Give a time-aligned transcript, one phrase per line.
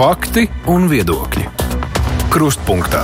[0.00, 1.42] Fakti un viedokļi.
[2.32, 3.02] Krustpunktā.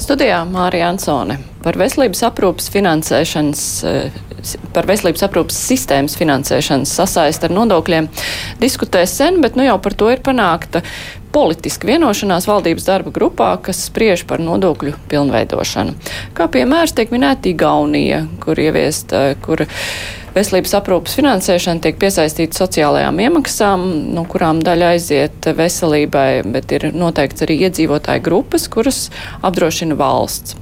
[0.00, 4.16] Studijā Mārija Ansone par veselības aprūpas finansēšanas, eh,
[4.72, 8.08] par veselības aprūpas sistēmas finansēšanas sasaist ar nodokļiem
[8.64, 10.80] diskutē sen, bet nu jau par to ir panākta
[11.32, 15.94] politiska vienošanās valdības darba grupā, kas spriež par nodokļu pilnveidošanu.
[16.32, 19.66] Kā piemērs tiek minēta Igaunija, kur ieviest, eh, kur
[20.34, 27.46] veselības aprūpas finansēšana tiek piesaistīta sociālajām iemaksām, no kurām daļa aiziet veselībai, bet ir noteikts
[27.46, 29.06] arī iedzīvotāju grupas, kuras
[29.46, 30.58] apdrošina valsts.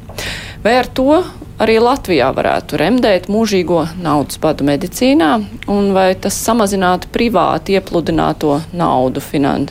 [0.62, 1.22] Vai ar to
[1.62, 5.30] arī Latvijā varētu remdēt mūžīgo naudas badu medicīnā,
[5.71, 9.69] un vai tas samazinātu privāti iepludināto naudu, finan,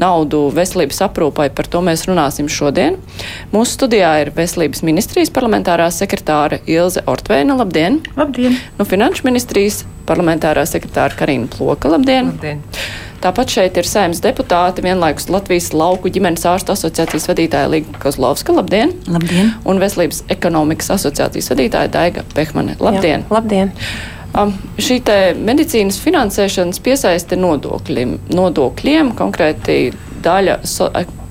[0.00, 1.50] naudu veselības aprūpai.
[1.54, 2.96] Par to mēs runāsim šodien.
[3.52, 7.58] Mūsu studijā ir Veselības ministrijas parlamentārā sekretāra Ilze Ortvēna.
[7.58, 8.00] Labdien!
[8.16, 8.56] Labdien!
[8.78, 11.92] No Finanšu ministrijas parlamentārā sekretāra Karina Ploka.
[11.92, 12.32] Labdien!
[12.32, 12.64] Labdien.
[13.18, 18.54] Tāpat šeit ir saimnes deputāti, vienlaikus Latvijas lauku ģimenes ārstu asociācijas vadītāja Līga Kozlovska.
[18.54, 18.92] Labdien!
[19.10, 19.50] Labdien!
[19.66, 22.76] Un Veselības ekonomikas asociācijas vadītāja Daiga Pehmane.
[22.78, 23.24] Labdien!
[23.26, 23.72] Jā, labdien!
[24.38, 25.00] Um, šī
[25.40, 29.78] medicīnas finansēšanas piesaiste nodokļiem, nodokļiem konkrēti
[30.22, 30.86] daļa, so,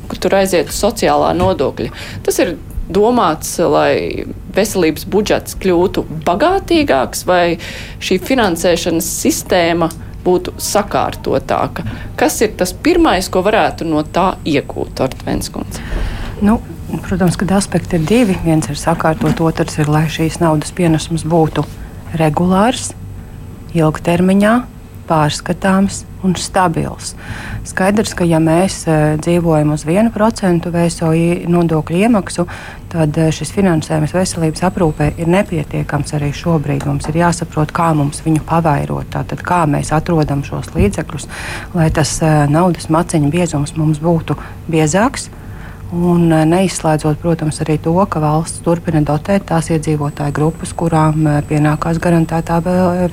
[0.09, 1.93] kur tur aiziet sociālā nodokļa.
[2.25, 2.57] Tas ir
[2.91, 4.25] domāts, lai
[4.57, 7.59] veselības budžets kļūtu bagātīgāks, vai
[8.03, 9.91] šī finansēšanas sistēma
[10.27, 11.85] būtu sakārtotāka.
[12.19, 15.83] Kas ir tas pirmais, ko varētu no tā iegūt, Artvenskundze?
[16.43, 16.59] Nu,
[17.07, 18.37] protams, ka aspekti ir divi.
[18.45, 21.65] Viens ir sakārtot, otrs ir, lai šīs naudas pienesums būtu
[22.19, 22.91] regulārs,
[23.77, 24.53] ilgtermiņā,
[25.07, 27.13] pārskatāms un stabils.
[27.67, 32.47] Skaidrs, ka ja mēs uh, dzīvojam uz 1% VSOI nodokļu iemaksu,
[32.91, 36.87] tad uh, šis finansējums veselības aprūpē ir nepietiekams arī šobrīd.
[36.89, 41.29] Mums ir jāsaprot, kā mums viņu pavairot, tātad kā mēs atrodam šos līdzekļus,
[41.77, 44.39] lai tas uh, naudas maciņu biezums mums būtu
[44.71, 45.29] biezāks
[45.95, 51.37] Un eh, neizslēdzot, protams, arī to, ka valsts turpina dotēt tās iedzīvotāju grupas, kurām eh,
[51.47, 52.59] pienākās garantētā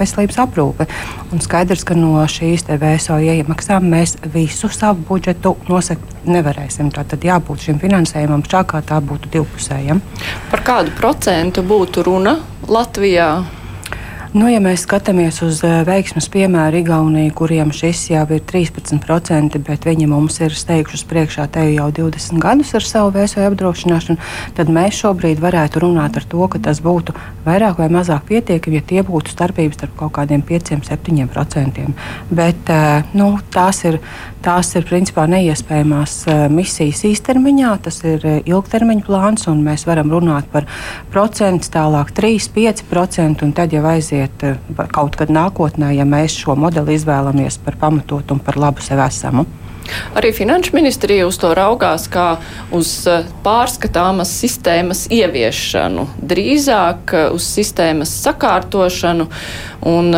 [0.00, 0.88] veselības aprūpe.
[1.30, 6.90] Un skaidrs, ka no šīs VSO iemaksām mēs visu savu budžetu nosakt nevarēsim.
[6.94, 10.02] Tātad jābūt šim finansējumam tā, kā tā būtu divpusējam.
[10.50, 13.63] Par kādu procentu būtu runa Latvijā?
[14.34, 19.84] Nu, ja mēs skatāmies uz eh, veiksmes piemēru Igauniju, kuriem šis jau ir 13%, bet
[19.86, 24.18] viņi mums ir steiguši priekšā te jau 20 gadus ar savu vēsoju apdrošināšanu,
[24.56, 27.14] tad mēs šobrīd varētu runāt par to, ka tas būtu
[27.44, 31.86] vairāk vai mazāk pietiekami, ja tie būtu starpības starp kaut kādiem 5-7%.
[32.34, 34.00] Bet eh, nu, tās ir,
[34.42, 40.50] tās ir principā neiespējamās eh, misijas īstermiņā, tas ir ilgtermiņa plāns, un mēs varam runāt
[40.50, 40.66] par
[41.14, 44.56] procentu, tālāk 3-5%, un tad jau aiziet aiziet eh,
[44.92, 49.46] kaut kad nākotnē, ja mēs šo modeli izvēlamies par pamatotu un par labu sev esamu.
[50.16, 52.38] Arī Finanšu ministrija uz to raugās kā
[52.72, 59.28] uz eh, pārskatāmas sistēmas ieviešanu, drīzāk eh, uz sistēmas sakārtošanu
[59.84, 60.14] un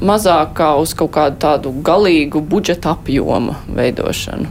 [0.00, 4.46] mazāk kā uz kaut kādu tādu galīgu budžeta apjomu veidošanu.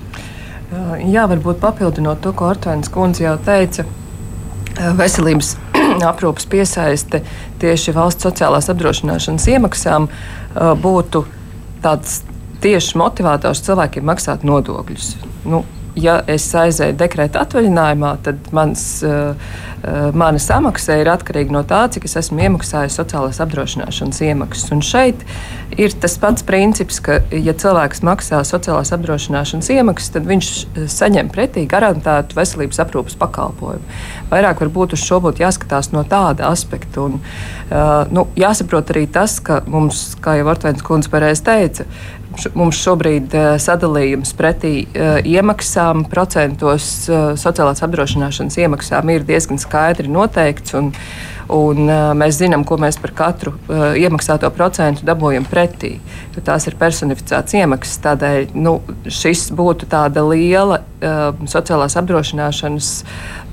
[1.07, 3.85] Jā, varbūt papildinot to, ko Artvēns kundze jau teica,
[5.00, 5.53] veselības
[6.06, 7.24] aprūpas piesaiste
[7.62, 10.09] tieši valsts sociālās apdrošināšanas iemaksām
[10.84, 11.24] būtu
[11.84, 12.22] tāds
[12.62, 15.12] tieši motivators cilvēkiem maksāt nodokļus.
[15.50, 15.63] Nu,
[15.97, 19.56] ja es aizēju dekrēta atvaļinājumā, tad mans, uh,
[20.18, 24.72] mana samaksa ir atkarīga no tā, cik es esmu iemaksājis sociālās apdrošināšanas iemaksas.
[24.75, 25.24] Un šeit
[25.78, 30.52] ir tas pats princips, ka, ja cilvēks maksā sociālās apdrošināšanas iemaksas, tad viņš
[30.94, 33.97] saņem pretī garantētu veselības aprūpas pakalpojumu.
[34.31, 37.08] Vairāk varbūt uz šo būtu jāskatās no tāda aspekta.
[37.08, 41.88] Un, uh, nu, jāsaprot arī tas, ka mums, kā jau Artvēns kundze pareizi teica,
[42.58, 50.12] Mums šobrīd uh, sadalījums pretī uh, iemaksām, procentos uh, sociālās apdrošināšanas iemaksām ir diezgan skaidri
[50.12, 50.76] noteikts.
[50.78, 50.92] Un,
[51.53, 51.81] un,
[52.20, 55.94] mēs zinām, ko mēs par katru iemaksāto procentu dabūjam pretī.
[56.35, 58.02] Tās ir personificētas iemaksas.
[58.03, 58.78] Tādēļ nu,
[59.08, 60.82] šis būtu tāda liela
[61.47, 62.91] sociālās apdrošināšanas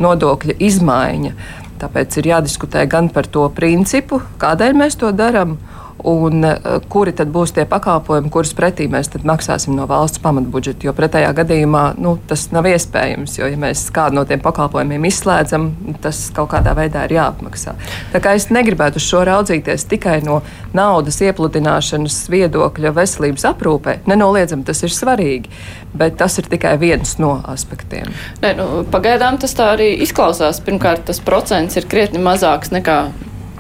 [0.03, 1.37] nodokļa izmaiņa.
[1.85, 5.59] Tāpēc ir jādiskutē gan par to principu, kādēļ mēs to darām
[6.05, 10.85] un uh, kuri tad būs tie pakalpojumi, kurus pretī mēs maksāsim no valsts pamatbudžeta.
[10.87, 15.71] Jo pretējā gadījumā nu, tas nav iespējams, jo ja mēs kādu no tiem pakalpojumiem izslēdzam,
[16.05, 17.77] tas kaut kādā veidā ir jāapmaksā.
[18.13, 20.43] Tā kā es negribētu uz šo raudzīties tikai no
[20.77, 25.53] naudas iepludināšanas viedokļa veselības aprūpē, nenoliedzami tas ir svarīgi,
[25.97, 28.13] bet tas ir tikai viens no aspektiem.
[28.45, 30.61] Ne, nu, pagaidām tas tā arī izklausās.
[30.65, 32.99] Pirmkārt, tas procents ir krietni mazāks nekā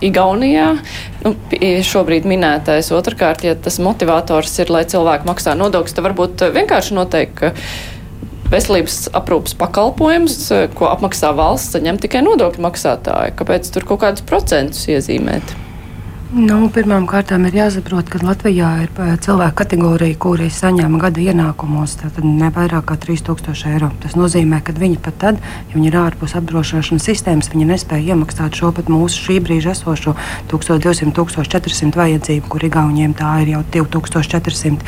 [0.04, 0.74] Igaunijā.
[1.24, 1.32] Nu,
[1.88, 2.90] šobrīd minētais.
[2.92, 7.52] Otrakārt, ja tas motivators ir, lai cilvēki maksā nodokļus, tad varbūt vienkārši noteikt, ka
[8.52, 10.38] veselības aprūpas pakalpojums,
[10.76, 13.36] ko apmaksā valsts, saņem tikai nodokļu maksātāji.
[13.40, 15.56] Kāpēc tur kaut kādus procentus iezīmēt?
[16.34, 21.92] Nu, Pirmkārt, ir jāsaprot, ka Latvijā ir eh, cilvēku kategorija, kuri saņem gada ienākumos
[22.26, 23.92] ne vairāk kā 3000 eiro.
[24.02, 25.38] Tas nozīmē, ka viņi pat tad,
[25.68, 30.16] ja viņi ir ārpus apdrošināšanas sistēmas, viņi nespēja iemaksāt šo pat mūsu šī brīža esošo
[30.50, 34.82] 1200, 1400 vajadzību, kur Igauniem tā ir jau 2400.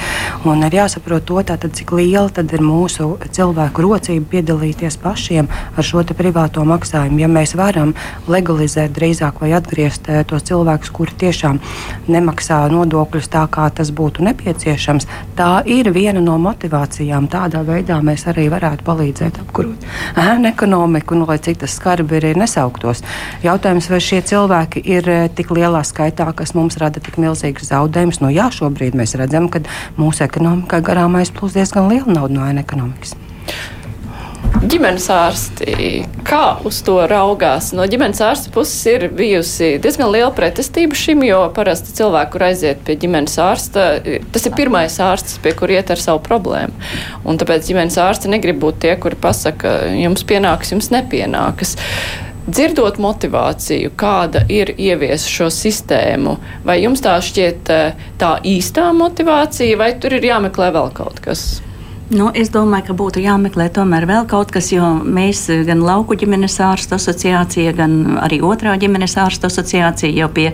[0.51, 5.47] Un ir jāsaprot to, tātad, cik liela ir mūsu cilvēku rocība piedalīties pašiem
[5.77, 7.23] ar šo privāto maksājumu.
[7.23, 7.95] Ja mēs varam
[8.27, 11.61] legalizēt drīzāk vai atgriezt eh, tos cilvēkus, kuri tieši tiešām
[12.09, 15.07] nemaksā nodokļus tā, kā tas būtu nepieciešams,
[15.37, 17.29] tā ir viena no motivācijām.
[17.29, 19.85] Tādā veidā mēs arī varētu palīdzēt apkurot
[20.17, 23.05] ēnu ekonomiku, nu, lai cik tas skarbi ir nesauktos.
[23.45, 28.23] Jautājums, vai šie cilvēki ir eh, tik lielā skaitā, kas mums rada tik milzīgas zaudējumus?
[28.25, 29.65] Nu, jā, šobrīd mēs redzam, ka
[30.01, 33.17] mūsu ekonomikā garām aizplūst diezgan liela nauda no ēnu ekonomikas
[34.67, 35.75] ģimenes ārsti,
[36.27, 37.71] kā uz to raugās?
[37.77, 42.83] No ģimenes ārsta puses ir bijusi diezgan liela pretestība šim, jo parasti cilvēki, kur aiziet
[42.87, 43.87] pie ģimenes ārsta,
[44.35, 46.75] tas ir pirmais ārsts, pie kur iet ar savu problēmu.
[47.27, 51.77] Un tāpēc ģimenes ārsti negrib būt tie, kuri pasaka, jums pienāks, jums nepienākas.
[52.47, 59.79] Dzirdot motivāciju, kāda ir ieviest šo sistēmu, vai jums tā šķiet eh, tā īstā motivācija,
[59.81, 61.49] vai tur ir jāmeklē vēl kaut kas?
[62.07, 66.55] Nu, es domāju, ka būtu jāmeklē tomēr vēl kaut kas, jo mēs gan Lauku ģimenes
[66.63, 70.45] ārstu asociācija, gan arī otrā ģimenes ārstu asociācija jau pie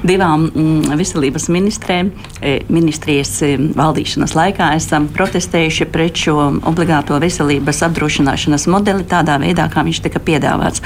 [0.00, 2.08] divām mm, veselības ministrēm,
[2.40, 6.38] e, ministrijas e, valdīšanas laikā esam protestējuši pret šo
[6.72, 10.80] obligāto veselības apdrošināšanas modeli tādā veidā, kā viņš tika piedāvāts.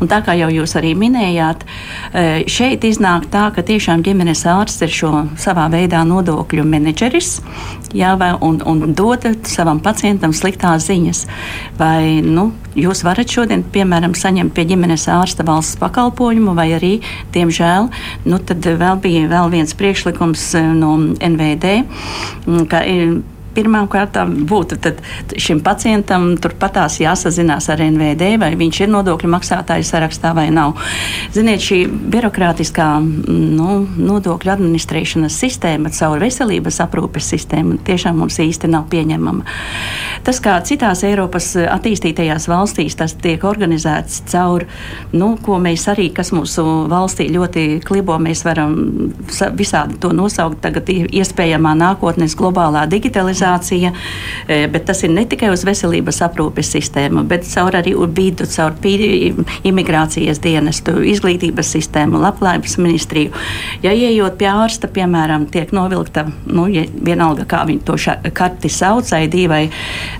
[0.00, 1.68] Un tā kā jau jūs arī minējāt,
[2.48, 7.34] šeit iznāk tā, ka tiešām ģimenes ārsts ir šo savā veidā nodokļu menedžeris,
[7.92, 11.24] jā, un, un dod savam pacientam sliktās ziņas.
[11.78, 16.92] Vai nu, jūs varat šodien, piemēram, saņemt pie ģimenes ārsta valsts pakalpojumu, vai arī,
[17.34, 17.90] diemžēl,
[18.28, 21.80] nu, tad vēl bija vēl viens priekšlikums eh, no NVD,
[22.46, 23.18] mm, ka ir
[23.58, 24.18] pirmkārt
[24.48, 24.78] būtu
[25.40, 30.76] šim pacientam turpatās jāsazinās ar NVD, vai viņš ir nodokļu maksātāju sarakstā vai nav.
[31.34, 31.80] Ziniet, šī
[32.12, 39.46] birokrātiskā nu, nodokļu administrēšanas sistēma caur veselības aprūpes sistēmu tiešām mums īsti nav pieņemama.
[40.26, 44.66] Tas, kā citās Eiropas attīstītajās valstīs tas tiek organizēts caur,
[45.14, 48.74] nu, ko mēs arī, kas mūsu valstī ļoti klibo, mēs varam
[49.58, 53.92] visādi to nosaukt tagad iespējamā nākotnes globālā digitalizācija organizācija,
[54.48, 58.74] e, bet tas ir ne tikai uz veselības aprūpes sistēmu, bet caur arī vidu, caur
[59.64, 63.30] imigrācijas dienestu, izglītības sistēmu, labklājības ministriju.
[63.82, 67.96] Ja ieejot pie ārsta, piemēram, tiek novilkta, nu, ja vienalga, kā viņi to
[68.32, 69.68] karti sauc, ID vai,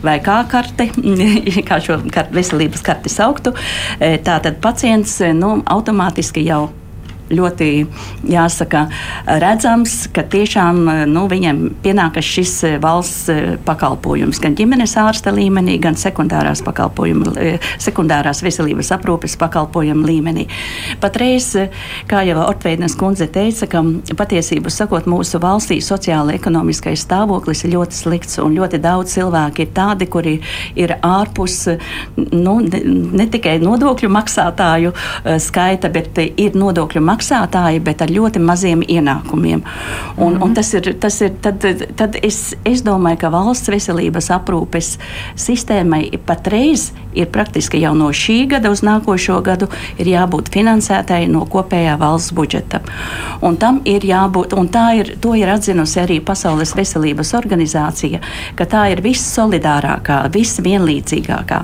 [0.02, 0.90] vai kā karti,
[1.68, 3.54] kā šo kart, veselības karti sauktu,
[4.00, 6.68] e, tātad pacients nu, automātiski jau
[7.30, 7.70] ļoti
[8.28, 8.86] jāsaka,
[9.42, 15.78] redzams, ka tiešām nu, viņam pienākas šis eh, valsts eh, pakalpojums gan ģimenes ārsta līmenī,
[15.82, 20.46] gan sekundārās, eh, sekundārās veselības aprūpes pakalpojumu līmenī.
[21.02, 21.50] Patreiz,
[22.08, 23.82] kā jau Ortveidas kundze teica, ka
[24.18, 30.08] patiesību sakot, mūsu valstī sociāla-ekonomiskais stāvoklis ir ļoti slikts un ļoti daudz cilvēku ir tādi,
[30.10, 30.36] kuri
[30.78, 31.60] ir ārpus
[32.16, 32.82] nu, ne,
[33.18, 34.94] ne tikai nodokļu maksātāju
[35.42, 39.64] skaita, bet ir nodokļu maksātāju maksātāji, bet ar ļoti maziem ienākumiem.
[40.16, 41.64] Un, mm un tas ir, tas ir tad,
[41.98, 44.94] tad es, es domāju, ka valsts veselības aprūpes
[45.36, 51.44] sistēmai patreiz ir praktiski jau no šī gada uz nākošo gadu ir jābūt finansētai no
[51.50, 52.80] kopējā valsts budžeta.
[53.42, 58.20] Un tam ir jābūt, un tā ir, to ir atzinusi arī Pasaules veselības organizācija,
[58.58, 61.60] ka tā ir vissolidārākā, visvienlīdzīgākā.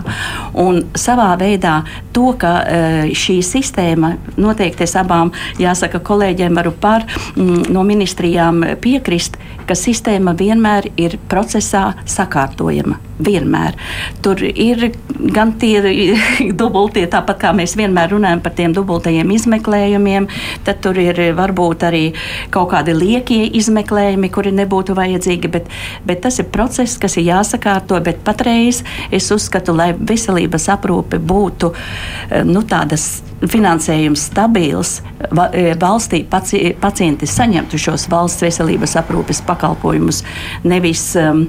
[0.64, 1.80] Un savā veidā
[2.14, 8.62] to, ka eh, šī sistēma noteikti es abām jāsaka, kolēģiem varu par mm, no ministrijām
[8.84, 13.00] piekrist, ka sistēma vienmēr ir procesā sakārtojama.
[13.24, 13.76] Vienmēr.
[14.24, 14.88] Tur ir
[15.34, 15.78] gan tie
[16.60, 20.26] dubultie, tāpat kā mēs vienmēr runājam par tiem dubultajiem izmeklējumiem,
[20.66, 22.04] tad tur ir varbūt arī
[22.54, 25.70] kaut kādi liekie izmeklējumi, kuri nebūtu vajadzīgi, bet,
[26.08, 28.82] bet tas ir process, kas ir jāsakārto, bet patreiz
[29.14, 34.98] es uzskatu, lai veselības aprūpe būtu eh, nu, tādas finansējums stabils,
[35.52, 39.53] e, valstī paci, pacienti saņemtu šos valsts veselības aprūpes pakalpojumus.
[40.64, 41.46] Nevis, um,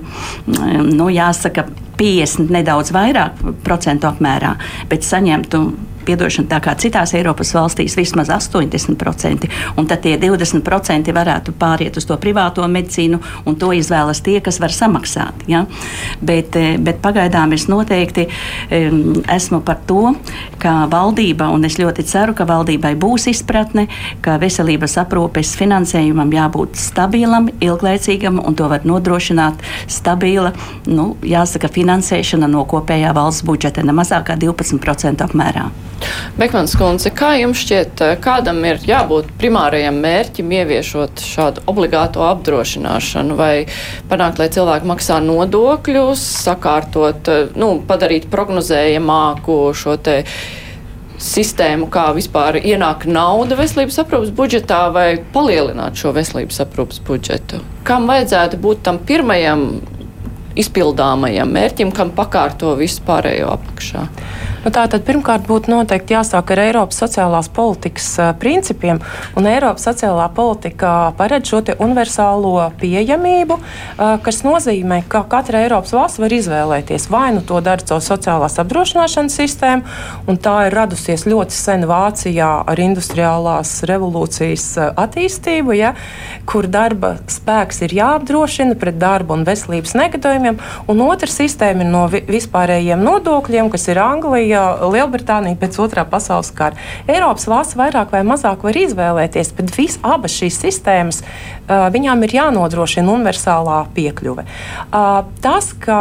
[0.91, 1.67] nu, jāsaka,
[2.00, 4.56] 50 nedaudz vairāk procentu apmērā,
[4.92, 5.66] bet saņemtu
[6.06, 9.50] piedošana, tā kā citās Eiropas valstīs vismaz 80%,
[9.80, 14.60] un tad tie 20% varētu pāriet uz to privāto medicīnu, un to izvēlas tie, kas
[14.64, 15.46] var samaksāt.
[15.52, 15.66] Ja?
[16.22, 20.14] Bet, eh, bet pagaidām es noteikti um, esmu par to,
[20.62, 23.88] ka valdība, un es ļoti ceru, ka valdībai būs izpratne,
[24.25, 29.62] ka veselības aprūpes finansējumam jābūt stabilam, ilglaicīgam, un to var nodrošināt
[29.92, 30.54] stabila,
[30.88, 35.70] nu, jāsaka, finansēšana no kopējā valsts budžeta ne mazāk kā 12% apmērā.
[36.36, 43.38] Bekmans kundze, kā jums šķiet, eh, kādam ir jābūt primārajam mērķim ieviešot šādu obligāto apdrošināšanu
[43.38, 43.65] vai
[44.10, 50.24] panākt, lai cilvēki maksā nodokļus, sakārtot, eh, nu, padarīt prognozējamāku šo te
[51.18, 57.62] sistēmu, kā vispār ienāk nauda veselības aprūpas budžetā vai palielināt šo veselības aprūpas budžetu?
[57.84, 59.82] Kam vajadzētu būt tam pirmajam
[60.59, 64.05] izpildāmajam mērķim, kam pakārto visu pārējo apakšā?
[64.65, 68.07] Nu, Tātad pirmkārt būtu noteikti jāsāk ar Eiropas sociālās politikas
[68.41, 68.98] principiem,
[69.38, 73.60] un Eiropas sociālā politika paredz šo universālo pieejamību,
[74.25, 79.36] kas nozīmē, ka katra Eiropas valsts var izvēlēties vai nu to dara caur sociālās apdrošināšanas
[79.38, 79.86] sistēmu,
[80.25, 84.65] un tā ir radusies ļoti sen Vācijā ar industriālās revolūcijas
[84.98, 85.93] attīstību, ja,
[86.50, 90.57] kur darba spēks ir jāapdrošina pret darba un veselības negadījumiem,
[90.89, 94.54] un otra sistēma ir no vispārējiem nodokļiem, kas ir Anglija.
[94.95, 96.79] Lielbritānija pēc otrā pasaules kara.
[97.07, 101.21] Eiropas valsts vairāk vai mazāk var izvēlēties, bet vis, abas šīs sistēmas
[101.67, 104.45] viņām ir jānodrošina universālā piekļuve.
[105.45, 106.00] Tas, ka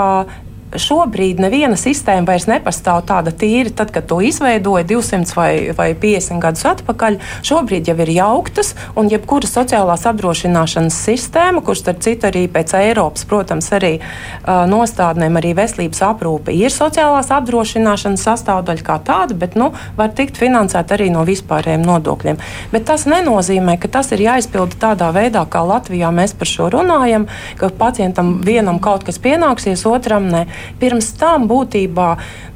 [0.80, 6.42] šobrīd neviena sistēma vairs nepastāv tāda tīra, tad, kad to izveidoja 200 vai, vai 50
[6.42, 7.18] gadus atpakaļ.
[7.46, 13.26] Šobrīd jau ir jauktas, un jebkura sociālās apdrošināšanas sistēma, kurš starp citu arī pēc Eiropas,
[13.28, 19.70] protams, arī uh, nostādnēm arī veselības aprūpe ir sociālās apdrošināšanas sastāvdaļa kā tāda, bet nu,
[19.98, 22.40] var tikt finansēta arī no vispārējiem nodokļiem.
[22.72, 27.28] Bet tas nenozīmē, ka tas ir jāizpilda tādā veidā, kā Latvijā mēs par šo runājam,
[27.60, 30.44] ka pacientam vienam kaut kas pienāksies, otram ne.
[30.80, 32.08] Pirms tam būtībā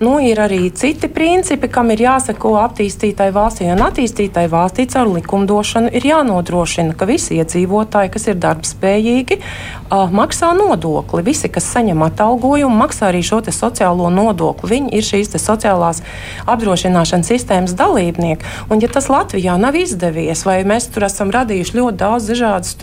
[0.02, 3.68] nu, ir arī citi principi, kam ir jāseko attīstītai valstī.
[3.72, 10.52] Un attīstītai valstī caur likumdošanu ir jānodrošina, ka visi iedzīvotāji, kas ir darbspējīgi, uh, maksā
[10.58, 11.24] nodokli.
[11.26, 14.70] Visi, kas saņem atalgojumu, maksā arī šo sociālo nodokli.
[14.74, 16.02] Viņi ir šīs sociālās
[16.48, 18.44] apdrošināšanas sistēmas dalībnieki.
[18.70, 22.76] Un, ja tas Latvijā nav izdevies, vai mēs tur esam radījuši ļoti daudz dažādas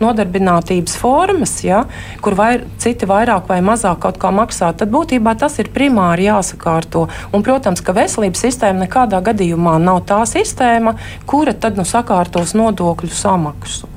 [0.00, 1.84] nodarbinātības formas, ja,
[2.24, 2.52] kur vai,
[2.82, 7.08] citi vairāk vai mazāk kaut kā maksā maksāt, tad būtībā tas ir primāri jāsakārto.
[7.32, 10.96] Un, protams, ka veselības sistēma nekādā gadījumā nav tā sistēma,
[11.26, 13.88] kura tad nu sakārtos nodokļu samaksu.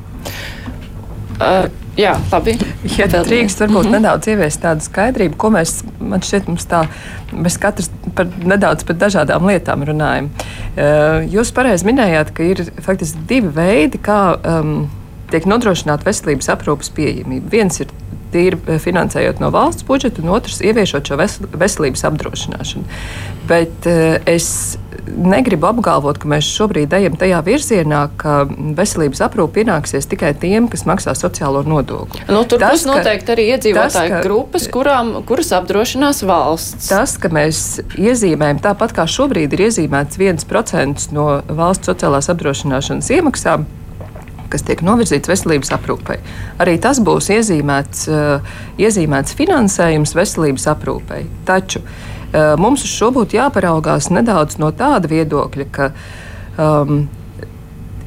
[1.39, 2.57] Uh, jā, labi.
[2.97, 3.91] Ja drīkst, varbūt mm -hmm.
[3.91, 6.85] nedaudz ieviest tādu skaidrību, ko mēs, man šķiet, mums tā,
[7.31, 10.29] mēs katrs par nedaudz par dažādām lietām runājam.
[10.75, 14.89] Uh, jūs pareizi minējāt, ka ir faktiski divi veidi, kā um,
[15.31, 17.49] tiek nodrošināta veselības aprūpas pieejamība.
[17.51, 17.87] Viens ir
[18.33, 22.99] tīri eh, finansējot no valsts budžeta, un otrs ieviešot šo veselības apdrošināšanu.
[23.49, 24.77] Bet eh, es
[25.09, 28.43] negribu apgalvot, ka mēs šobrīd ejam tajā virzienā, ka
[28.77, 32.21] veselības aprūpe pienāksies tikai tiem, kas maksā sociālo nodokli.
[32.29, 36.91] Nu, tur tas, būs noteikti arī iedzīvotāju tas, ka, grupas, kurām, kuras apdrošinās valsts.
[36.91, 43.65] Tas, ka mēs iezīmējam tāpat kā šobrīd ir iezīmēts 1% no valsts sociālās apdrošināšanas iemaksām,
[44.51, 46.19] kas tiek novirzīts veselības aprūpei.
[46.61, 51.23] Arī tas būs iezīmēts, uh, iezīmēts finansējums veselības aprūpei.
[51.47, 55.91] Taču uh, mums uz šo būtu jāparaugās nedaudz no tāda viedokļa, ka
[56.57, 57.07] um,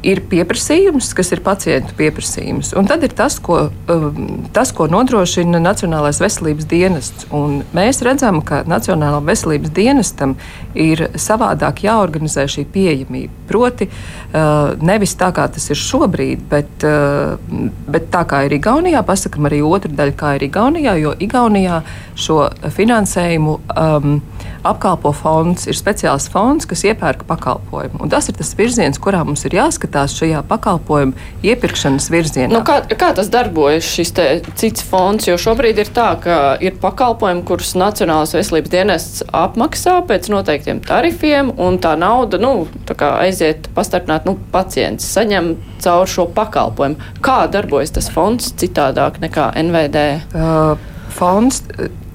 [0.02, 2.72] ir pieprasījums, kas ir pacientu pieprasījums.
[2.78, 7.28] Un tad ir tas, ko, um, tas, ko nodrošina Nacionālais veselības dienests.
[7.34, 10.34] Un mēs redzam, ka Nacionālajam veselības dienestam
[10.74, 13.38] ir savādāk jāorganizē šī pieejamība.
[13.52, 17.38] Proti, uh, nevis tā, kā tas ir šobrīd, bet, uh,
[17.86, 21.82] bet tā kā ir Igaunijā, pasakam arī otru daļu, kā ir Igaunijā, jo Igaunijā
[22.18, 22.40] šo
[22.74, 24.18] finansējumu um,
[24.66, 28.02] apkalpo fonds, ir speciāls fonds, kas iepērk pakalpojumu.
[28.02, 31.12] Un tas ir tas virziens, kurā mums ir jāskatās šajā pakalpojumu
[31.46, 32.50] iepirkšanas virzienā.
[32.52, 34.14] Nu, kā, kā tas darbojas, šis
[34.58, 35.28] cits fonds?
[35.28, 41.52] Jo šobrīd ir tā, ka ir pakalpojumi, kurus Nacionālās veselības dienests apmaksā pēc noteiktiem tarifiem,
[41.60, 47.12] un tā nauda nu, tā aiziet pastarpināt, nu, pacients saņem caur šo pakalpojumu.
[47.24, 50.06] Kā darbojas tas fonds citādāk nekā NVD?
[50.32, 50.78] Uh,
[51.12, 51.62] fonds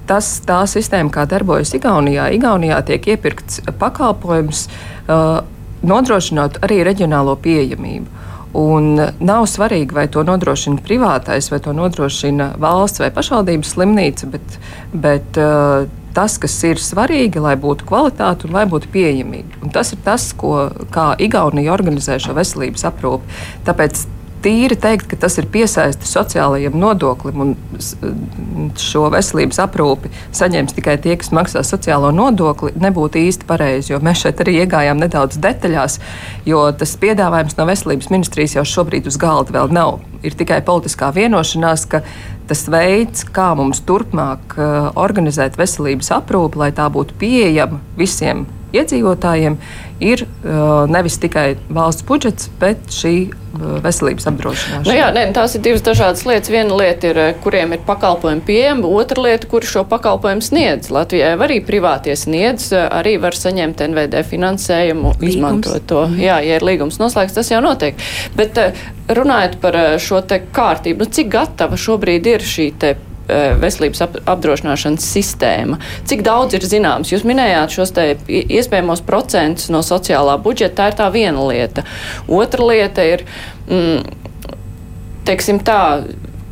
[0.08, 2.30] tas tā sistēma, kā darbojas Igaunijā.
[2.36, 4.66] Igaunijā tiek iepirkts pakalpojums,
[5.08, 5.42] uh,
[5.82, 8.24] nodrošinot arī reģionālo pieejamību.
[8.58, 14.56] Un nav svarīgi, vai to nodrošina privātais, vai to nodrošina valsts vai pašvaldības slimnīca, bet,
[14.96, 15.84] bet uh,
[16.16, 19.60] tas, kas ir svarīgi, lai būtu kvalitāte un lai būtu pieejamība.
[19.62, 23.36] Un tas ir tas, ko, kā Igaunija organizē šo veselības aprūpi.
[23.68, 24.06] Tāpēc
[24.42, 27.54] tīri teikt, ka tas ir piesaisti sociālajiem nodoklim un
[28.78, 33.96] šo veselības aprūpi saņems tikai tie, kas maksā sociālo nodokli, nebūtu īsti pareizi.
[34.04, 35.98] Mēs šeit arī iegājām nedaudz detaļās,
[36.48, 40.02] jo tas piedāvājums no veselības ministrijas jau šobrīd uz galda vēl nav.
[40.26, 42.02] Ir tikai politiskā vienošanās, ka
[42.50, 49.56] tas veids, kā mums turpmāk uh, organizēt veselības aprūpi, lai tā būtu pieejama visiem iedzīvotājiem,
[50.04, 54.84] ir uh, nevis tikai valsts budžets, bet šī uh, veselības apdrošināšana.
[54.86, 56.52] Nu jā, ne, tās ir divas dažādas lietas.
[56.52, 60.92] Viena lieta ir, uh, kuriem ir pakalpojumi pieejami, otra lieta, kur šo pakalpojumu sniedz.
[60.94, 65.34] Latvijai arī privātie sniedz, uh, arī var saņemt NVD finansējumu, līgums.
[65.34, 66.04] izmantot to.
[66.06, 66.22] Mm.
[66.28, 67.98] Jā, ja ir līgums noslēgts, tas jau notiek.
[68.38, 68.60] Bet
[69.08, 72.94] runājot par šo te kārtību, nu, cik gatava šobrīd ir šī te
[73.62, 75.80] veselības ap, apdrošināšanas sistēma.
[76.08, 77.12] Cik daudz ir zināms?
[77.12, 77.94] Jūs minējāt šos
[78.28, 80.76] iespējamos procentus no sociālā budžeta.
[80.78, 81.84] Tā ir tā viena lieta.
[82.28, 83.24] Otra lieta ir,
[83.68, 84.56] mm,
[85.28, 85.80] teiksim tā,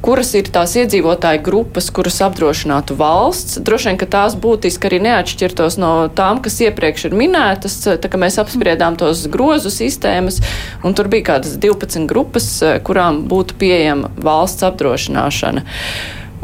[0.06, 3.58] kuras ir tās iedzīvotāju grupas, kuras apdrošinātu valsts.
[3.66, 7.78] Droši vien, ka tās būtiski arī neatšķirtos no tām, kas iepriekš ir minētas.
[8.02, 10.38] Tā kā mēs apspriedām tos grozu sistēmas,
[10.86, 15.66] un tur bija kādas 12 grupas, eh, kurām būtu pieejama valsts apdrošināšana.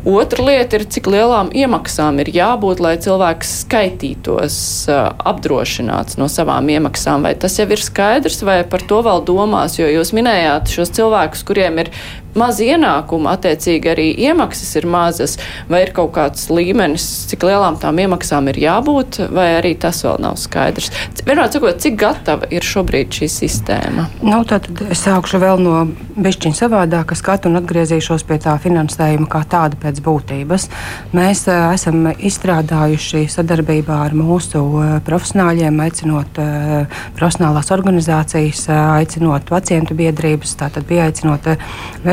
[0.02, 4.56] Otra lieta ir, cik lielām iemaksām ir jābūt, lai cilvēks skaitītos
[4.90, 7.22] apdrošināts no savām iemaksām.
[7.22, 9.78] Vai tas jau ir skaidrs, vai par to vēl domās?
[9.78, 11.92] Jo jūs minējāt šos cilvēkus, kuriem ir
[12.38, 15.36] maz ienākumu, attiecīgi arī iemaksas ir mazas,
[15.70, 20.20] vai ir kaut kāds līmenis, cik lielām tām iemaksām ir jābūt, vai arī tas vēl
[20.22, 20.90] nav skaidrs.
[21.22, 24.08] Vienmēr sakot, cik gatava ir šobrīd šī sistēma?
[24.24, 25.76] Nu, tad es sākšu vēl no
[26.16, 30.68] bišķiņa savādāka skatu un atgriezīšos pie tā finansējuma kā tāda pēc būtības.
[31.16, 39.46] Mēs uh, esam izstrādājuši sadarbībā ar mūsu uh, profesionāļiem, aicinot uh, profesionālās organizācijas, uh, aicinot
[39.48, 41.70] pacientu biedrības, tātad bija aicinot uh,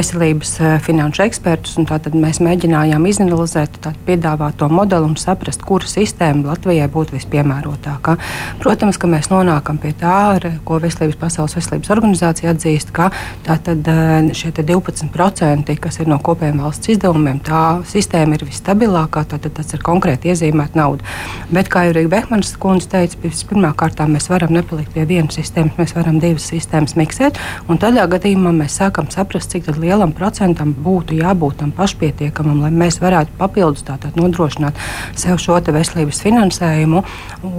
[0.10, 1.78] veselības eh, finanšu ekspertus.
[2.14, 8.16] Mēs mēģinājām izanalizēt piedāvāto modeli un saprast, kura sistēma Latvijai būtu vispiemērotākā.
[8.62, 13.12] Protams, ka mēs nonākam pie tā, ko Veselības Pasaules veselības organizācija atzīst, ka
[13.46, 19.54] tātad, eh, šie 12%, kas ir no kopējiem valsts izdevumiem, tā sistēma ir visstabilākā, tātad
[19.54, 21.04] tas ir konkrēti iezīmēta nauda.
[21.52, 23.18] Bet, kā jau Rīga Behmanas kundze teica,
[23.50, 28.08] pirmā kārtā mēs varam nepalikt pie vienas sistēmas, mēs varam divas sistēmas miksēt, un tādā
[28.10, 33.36] gadījumā mēs sākam saprast, cik liela lielam procentam būtu jābūt tam pašpietiekamam, lai mēs varētu
[33.40, 34.78] papildus tātad nodrošināt
[35.20, 37.02] sev šo veselības finansējumu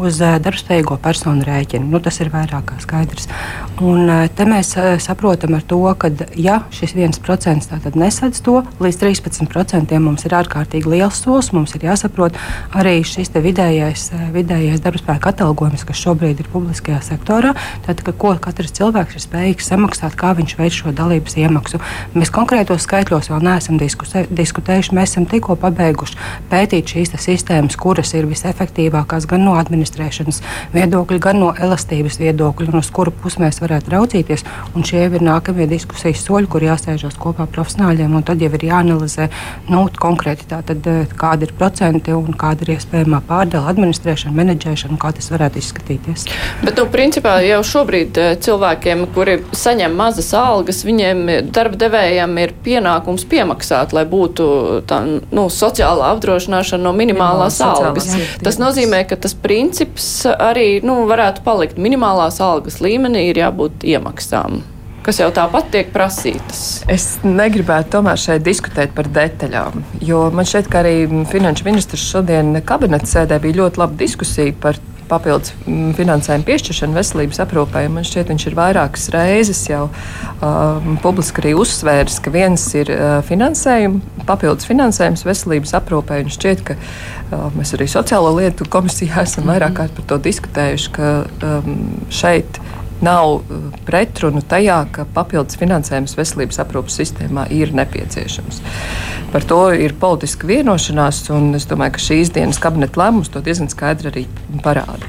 [0.00, 1.90] uz eh, darbspējīgo personu rēķinu.
[1.92, 3.29] Nu, tas ir vairāk kā skaidrs.
[3.85, 8.62] Un eh, te mēs eh, saprotam ar to, ka ja šis viens procents nesadz to,
[8.81, 12.38] līdz 13% mums ir ārkārtīgi liels solis, mums ir jāsaprot
[12.72, 17.53] arī šis vidējais, vidējais darbspēka atalgojums, kas šobrīd ir publiskajā sektorā.
[17.85, 21.81] Tātad, ka, ko katrs cilvēks ir spējīgs samaksāt, kā viņš veic šo dalības iemaksu.
[22.14, 24.92] Mēs Mēs konkrētos skaitļos vēl neesam diskutējuši.
[24.94, 26.14] Mēs esam tikko pabeiguši
[26.46, 30.38] pētīt šīs sistēmas, kuras ir visefektīvākās gan no administrēšanas
[30.70, 34.46] viedokļa, gan no elastības viedokļa, un uz kuru pusi mēs varētu raudzīties.
[34.78, 39.26] Un šie ir nākamie diskusijas soļi, kur jāsēžas kopā profesionāļiem, un tad jau ir jāanalizē
[39.72, 45.10] nu, konkrēti tātad, eh, kādi ir procenti un kāda ir iespējamā pārdala, administrēšana, menedžēšana, kā
[45.18, 46.28] tas varētu izskatīties.
[46.62, 52.38] Bet, nu, principā jau šobrīd eh, cilvēkiem, kuri saņem mazas algas, viņiem darba devēja uzņēmējam
[52.42, 58.11] ir pienākums piemaksāt, lai būtu tā, nu, sociālā apdrošināšana no minimālās Jā, algas.
[58.42, 64.62] Tas nozīmē, ka tas princips arī nu, varētu palikt minimālās algas līmenī, ir jābūt iemaksām
[65.00, 66.85] kas jau tāpat tiek prasītas.
[66.92, 72.52] Es negribētu tomēr šeit diskutēt par detaļām, jo man šķiet, ka arī finanšu ministrs šodien
[72.68, 74.76] kabineta sēdē bija ļoti laba diskusija par
[75.10, 77.84] papildus mm, finansējumu piešķiršanu veselības aprūpē.
[77.92, 83.18] Man šķiet, viņš ir vairākas reizes jau uh, publiski arī uzsvērs, ka viens ir uh,
[83.26, 86.22] finansējums, papildus finansējums veselības aprūpē.
[86.24, 90.92] Un šķiet, ka uh, mēs arī Sociālo lietu komisijā esam vairāk kārt par to diskutējuši,
[90.96, 91.14] ka
[91.46, 91.80] um,
[92.12, 92.62] šeit
[93.04, 98.62] nav uh, pretrunu tajā, ka papildus finansējums veselības aprūpas sistēmā ir nepieciešams.
[99.30, 103.70] Par to ir politiska vienošanās, un es domāju, ka šīs dienas kabineta lēmums to diezgan
[103.70, 104.24] skaidri arī
[104.64, 105.06] parāda.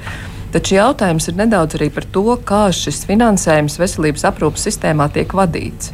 [0.51, 5.93] Taču jautājums ir nedaudz arī par to, kā šis finansējums veselības aprūpas sistēmā tiek vadīts.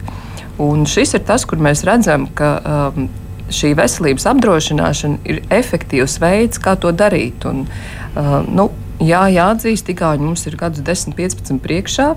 [0.58, 3.06] Un šis ir tas, kur mēs redzam, ka um,
[3.54, 7.46] šī veselības apdrošināšana ir efektīvs veids, kā to darīt.
[7.46, 12.08] Un, uh, nu, Jā, jāatzīst, Igauni mums ir gadus 10, 15 priekšā,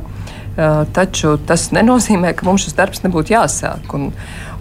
[0.96, 3.92] taču tas nenozīmē, ka mums šis darbs nebūtu jāsāk.
[3.98, 4.08] Un,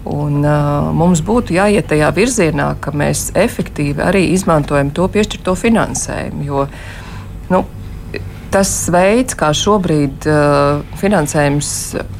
[0.08, 6.46] Un, uh, mums būtu jāiet tajā virzienā, ka mēs efektīvi arī izmantojam to piešķirto finansējumu.
[6.46, 6.62] Jo,
[7.52, 7.60] nu,
[8.50, 11.74] tas veids, kā šobrīd uh, finansējums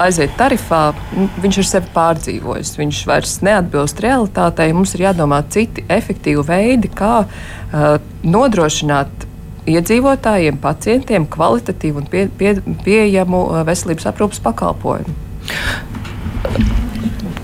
[0.05, 0.83] aiziet tarifā,
[1.17, 2.75] nu, viņš ir sevi pārdzīvojis.
[2.83, 4.69] Viņš vairs neatbilst realitātei.
[4.77, 9.25] Mums ir jādomā citi efektīvi veidi, kā uh, nodrošināt
[9.69, 15.13] iedzīvotājiem, pacientiem kvalitatīvu un pie, pie, pieejamu uh, veselības aprūpas pakalpojumu.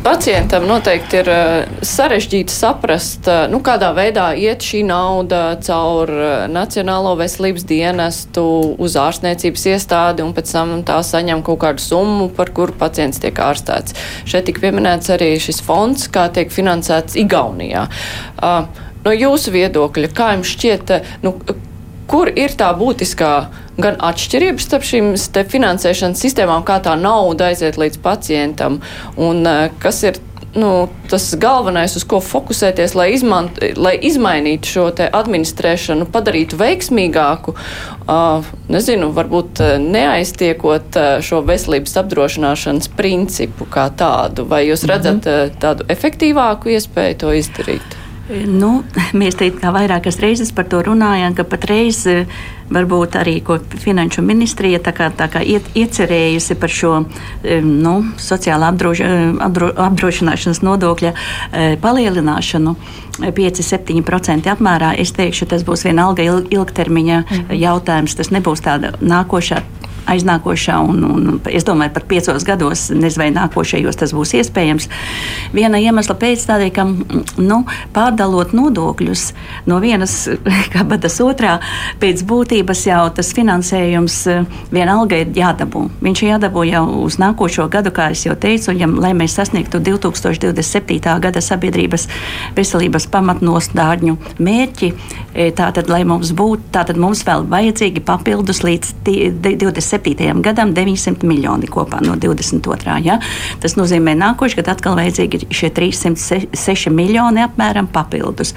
[0.07, 6.09] Pacientam noteikti ir uh, sarežģīti saprast, uh, nu, kādā veidā iet šī nauda caur
[6.49, 8.47] Nacionālo veselības dienestu
[8.81, 13.37] uz ārstniecības iestādi un pēc tam tā saņem kaut kādu summu, par kuru pacients tiek
[13.45, 13.97] ārstēts.
[14.25, 17.85] Šeit tika pieminēts arī šis fonds, kā tiek finansēts Igaunijā.
[19.05, 20.91] No jūsu viedokļa, kā jums šķiet,
[21.23, 21.37] nu,
[22.07, 23.33] kur ir tā būtiskā
[23.77, 25.11] gan atšķirības starp šīm
[25.51, 28.81] finansēšanas sistēmām, kā tā nauda aiziet līdz pacientam,
[29.17, 30.21] un eh, kas ir
[30.57, 38.47] nu, tas galvenais, uz ko fokusēties, lai, izmant, lai izmainītu šo administrēšanu, padarītu veiksmīgāku, uh,
[38.71, 45.55] nezinu, varbūt eh, neaiztiekot uh, šo veselības apdrošināšanas principu kā tādu, vai jūs redzat -hmm.
[45.61, 47.96] tādu efektīvāku iespēju to izdarīt?
[48.27, 48.81] Nu,
[49.15, 52.27] mēs te kā vairākas reizes par to runājām, ka patreiz eh,
[52.73, 53.37] varbūt arī
[53.79, 59.23] finanšu ministrija tā kā, tā kā iet, iecerējusi par šo eh, nu, sociālā apdrož, eh,
[59.47, 61.13] apdro, apdrošināšanas nodokļa
[61.83, 62.75] palielināšanu.
[63.17, 64.91] 5-7% apmērā.
[65.01, 67.55] Es teikšu, tas būs vienalga ilgtermiņa mm.
[67.57, 68.13] jautājums.
[68.13, 69.63] Tas nebūs tāda nākošā
[70.07, 74.87] aiznākošā, un, un es domāju, pat piecos gados, nezinu, vai nākošajos tas būs iespējams.
[75.55, 76.85] Viena iemesla pēc tādēļ, ka
[77.41, 77.59] nu,
[77.95, 79.25] pārdalot nodokļus
[79.69, 80.15] no vienas
[80.75, 81.57] kabatas otrā,
[82.01, 85.87] pēc būtības jau tas finansējums eh, vienalga ir jādabū.
[86.03, 89.81] Viņš ir jādabū jau uz nākošo gadu, kā jau teicu, un ja, lai mēs sasniegtu
[89.83, 90.99] 2027.
[91.23, 92.07] gada sabiedrības
[92.57, 94.93] veselības pamatnostādņu mērķi,
[95.33, 99.96] eh, tātad, lai mums būtu, tātad mums vēl vajadzīgi papildus līdz 27.
[99.97, 100.41] 27.
[100.41, 102.97] gadam 900 miljoni kopā no 22.
[103.05, 103.19] Ja?
[103.61, 108.53] Tas nozīmē, ka nākošais gads atkal vajadzīgi šie 306 miljoni apmēram papildus.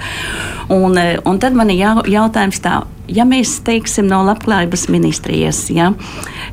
[0.69, 2.83] Un, eh, un tad man ir jā, jautājums tā.
[3.11, 5.89] Ja mēs teiksim no labklājības ministrijas, ja,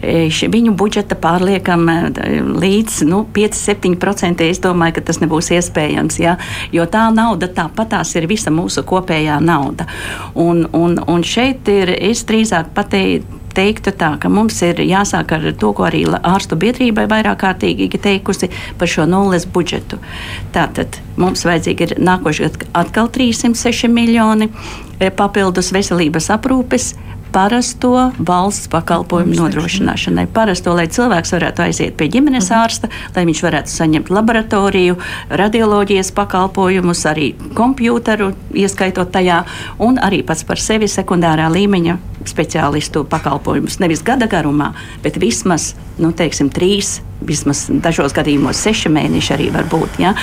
[0.02, 1.98] e, viņu budžeta pārliekam e,
[2.42, 6.36] līdz nu, 5-7%, es domāju, ka tas nebūs iespējams, ja,
[6.72, 9.86] jo tā nauda tāpatās ir visa mūsu kopējā nauda.
[10.34, 15.46] Un, un, un šeit ir, es drīzāk pateiktu, teiktu tā, ka mums ir jāsāk ar
[15.58, 20.00] to, ko arī ārstu biedrībai vairāk kārtīgi teikusi par šo nulles budžetu.
[20.54, 24.48] Tātad mums vajadzīgi ir nākošais gads atkal 306 miljoni
[24.98, 26.92] e, papildus veselības aprūpes
[27.32, 30.26] parasto valsts pakalpojumu nodrošināšanai.
[30.34, 32.58] Parasto, lai cilvēks varētu aiziet pie ģimenes mhm.
[32.60, 34.98] ārsta, lai viņš varētu saņemt laboratoriju,
[35.40, 39.42] radioloģijas pakalpojumus, arī kompjūteru, ieskaitot tajā,
[39.84, 43.78] un arī pats par sevi sekundārā līmeņa speciālistu pakalpojumus.
[43.82, 44.72] Nevis gada garumā,
[45.04, 49.98] bet vismaz nu, teiksim, trīs vismaz dažos gadījumos seši mēneši arī var būt.
[50.02, 50.14] Ja?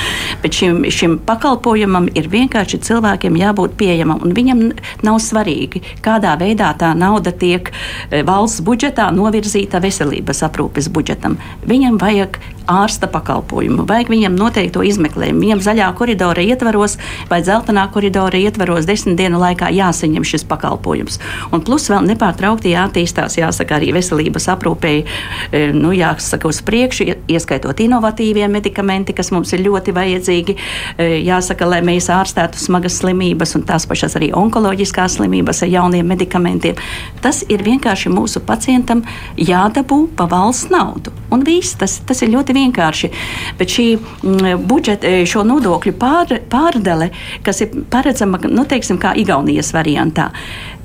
[0.44, 4.64] Bet šim, šim pakalpojumam ir vienkārši cilvēkiem jābūt pieejamam, viņam
[5.06, 11.40] nav svarīgi, kādā veidā tā nauda tiek e, valsts budžetā novirzīta veselības aprūpes budžetam.
[11.68, 12.40] Viņam vajag
[12.72, 15.42] ārsta pakalpojumu, vajag viņam noteikto izmeklējumu.
[15.44, 16.98] Viņam zaļā koridora ietvaros
[17.30, 21.20] vai dzeltenā koridora ietvaros desmit dienu laikā jāsaņem šis pakalpojums.
[21.54, 25.06] Un plus vēl nepārtraukti jāattīstās, jāsaka, arī veselības aprūpēji,
[25.52, 30.58] e, nu, jāsaka, uz priekšu ieskaitot inovatīvie medikamenti, kas mums ir ļoti vajadzīgi.
[30.98, 36.08] E, jāsaka, lai mēs ārstētu smagas slimības un tās pašas arī onkoloģiskās slimības ar jauniem
[36.16, 36.80] medikamentiem.
[37.24, 39.04] Tas ir vienkārši mūsu pacientam
[39.40, 41.14] jādabū pa valsts naudu.
[41.34, 43.12] Un viss, tas, tas ir ļoti vienkārši.
[43.60, 47.12] Bet šī mm, budžeta, e, šo nodokļu pār, pārdale,
[47.46, 50.30] kas ir paredzama, nu, teiksim, kā Igaunijas variantā,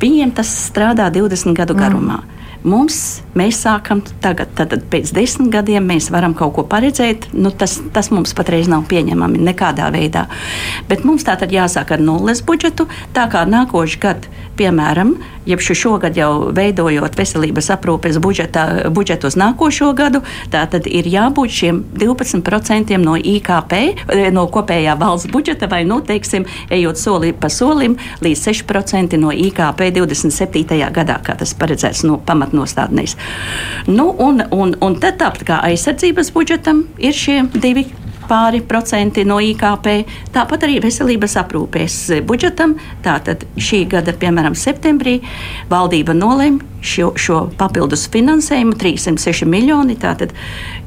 [0.00, 2.20] viņiem tas strādā 20 gadu garumā.
[2.22, 2.39] Mm.
[2.60, 7.30] Mums, mēs sākam tagad, tad pēc desmit gadiem mēs varam kaut ko paredzēt.
[7.32, 10.26] Nu, tas, tas mums patreiz nav pieņemami nekādā veidā.
[10.90, 12.84] Bet mums tā tad jāsāk ar nulles budžetu,
[13.16, 14.28] tā kā nākošais gads,
[14.60, 15.14] piemēram,
[15.48, 20.20] jeb šogad jau veidojot veselības aprūpes budžeta, budžetu uz nākošo gadu,
[20.52, 23.74] tā tad ir jābūt šiem 12% no IKP,
[24.34, 29.88] no kopējā valsts budžeta, vai, nu, teiksim, ejot soli pa solim līdz 6% no IKP
[29.96, 30.76] 27.
[30.92, 33.16] gadā, kā tas paredzēts no pamat pamatnostādnēs.
[33.86, 37.86] Nu, un, un, un tad tāpat kā aizsardzības budžetam ir šie divi
[38.30, 40.04] pāri procenti no IKP.
[40.34, 42.76] Tāpat arī veselības aprūpēs budžetam.
[43.02, 45.20] Tātad šī gada, piemēram, septembrī,
[45.70, 49.96] valdība nolēma šo, šo papildus finansējumu 306 miljoni.
[50.00, 50.32] Tātad,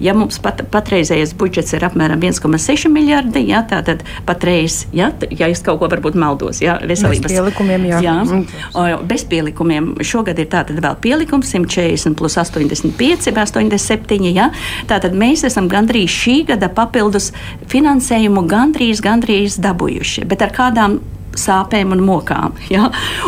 [0.03, 5.63] ja mums pat, patreizējais budžets ir apmēram 1,6 miljardi, ja, tad patreiz, ja, ja es
[5.65, 8.01] kaut ko varbūt maldos, ja, veselības bez pielikumiem, jā.
[8.05, 8.15] jā.
[8.23, 9.07] Mm.
[9.09, 9.93] Bez pielikumiem.
[10.03, 14.29] Šogad ir tātad vēl pielikums 140 plus 85, 87.
[14.33, 14.49] Ja.
[14.89, 17.31] Tātad mēs esam gandrīz šī gada papildus
[17.71, 20.27] finansējumu gandrīz, gandrīz dabūjuši.
[20.29, 21.01] Bet ar kādām
[21.39, 22.57] sāpēm un mokām.
[22.73, 22.87] Ja?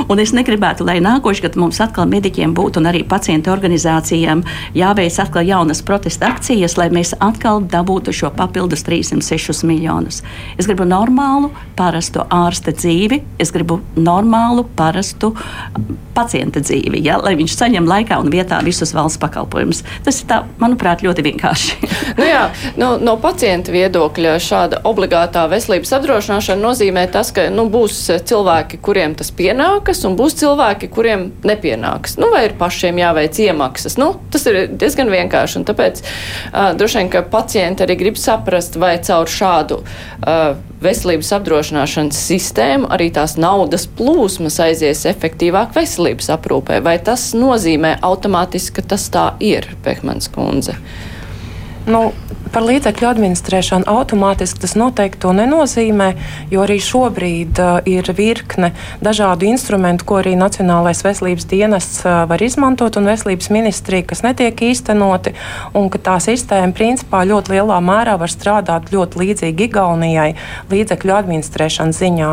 [0.09, 4.41] Un es negribētu, lai nākošais gads mums atkal mediķiem būtu un arī pacientu organizācijām
[4.73, 10.23] jāveic atkal jaunas protesta akcijas, lai mēs atkal dabūtu šo papildus 306 miljonus.
[10.57, 15.35] Es gribu normālu, parastu ārsta dzīvi, es gribu normālu, parastu
[16.15, 17.19] pacienta dzīvi, ja?
[17.21, 19.83] lai viņš saņem laikā un vietā visus valsts pakalpojumus.
[20.05, 21.91] Tas ir, tā, manuprāt, ļoti vienkārši.
[22.19, 22.47] nu jā,
[22.81, 28.19] no, no pacienta viedokļa šāda obligātā veselības apdrošināšana nozīmē tas, ka nu, būs būs eh,
[28.19, 32.17] cilvēki, kuriem tas pienākas, un būs cilvēki, kuriem nepienākas.
[32.19, 33.97] Nu, vai ir pašiem jāveic iemaksas?
[33.97, 35.63] Nu, tas ir diezgan vienkārši.
[35.65, 42.19] Tāpēc uh, droši vien, ka pacienti arī grib saprast, vai caur šādu uh, veselības apdrošināšanas
[42.27, 46.81] sistēmu arī tās naudas plūsmas aizies efektīvāk veselības aprūpē.
[46.85, 50.75] Vai tas nozīmē automātiski, ka tas tā ir, Pehmans kundze?
[51.85, 52.09] Nu,
[52.55, 56.07] par līdzekļu administrēšanu automātiski tas noteikti to nenozīmē,
[56.53, 58.69] jo arī šobrīd uh, ir virkne
[59.03, 64.63] dažādu instrumentu, ko arī Nacionālais veselības dienests uh, var izmantot, un veselības ministrija, kas netiek
[64.69, 65.35] īstenoti,
[65.75, 70.29] un ka tā sistēma principā ļoti lielā mērā var strādāt ļoti līdzīgi Igaunijai
[70.71, 72.31] līdzekļu administrēšanas ziņā.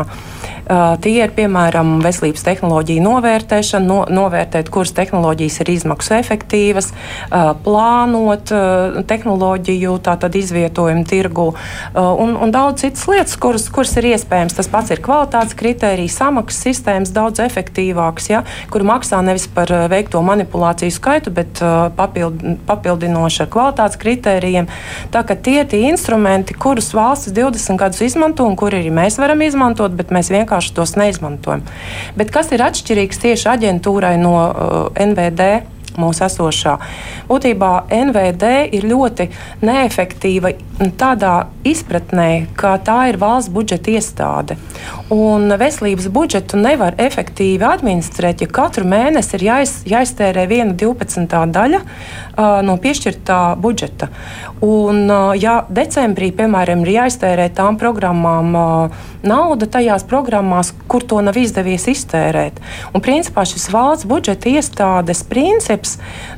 [0.63, 7.51] Uh, tie ir piemēram veselības tehnoloģija novērtēšana, no, novērtēt, kuras tehnoloģijas ir izmaksu efektīvas, uh,
[7.65, 11.49] plānot uh, tehnoloģiju tātad izvietojumu tirgu
[11.93, 14.55] un, un daudz citas lietas, kuras, kuras ir iespējams.
[14.57, 20.21] Tas pats ir kvalitātes kritērijas, samaksas sistēmas daudz efektīvākas, ja, kur maksā nevis par veikto
[20.25, 21.61] manipulāciju skaitu, bet
[21.97, 24.69] papild, papildinoši ar kvalitātes kritērijiem.
[25.13, 29.19] Tā ka tie ir tie instrumenti, kurus valstis 20 gadus izmanto un kur arī mēs
[29.21, 31.65] varam izmantot, bet mēs vienkārši tos neizmantojam.
[32.19, 35.72] Bet kas ir atšķirīgs tieši aģentūrai no uh, NVD?
[35.99, 36.77] Mūsu esošā.
[37.29, 39.29] Būtībā NVD ir ļoti
[39.65, 40.53] neefektīva
[40.99, 44.57] tādā izpratnē, ka tā ir valsts budžeta iestāde.
[45.13, 51.27] Un veselības budžetu nevar efektīvi administrēt, ja katru mēnesi ir jāiz, jāiztērē viena 12.
[51.53, 54.09] daļa uh, no piešķirtā budžeta.
[54.63, 61.21] Un, uh, ja decembrī, piemēram, ir jāiztērē tām programmām, uh, nauda tajās programmās, kur to
[61.23, 62.59] nav izdevies iztērēt.
[62.93, 65.82] Un principā šis valsts budžeta iestādes princips.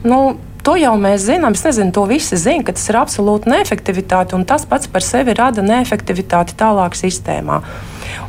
[0.03, 1.53] Nu, To jau mēs zinām.
[1.53, 5.61] Es nezinu, to visi zina, ka tas ir absolūti neefektivitāte, tas pats par sevi rada
[5.61, 7.59] neefektivitāti tālāk sistēmā.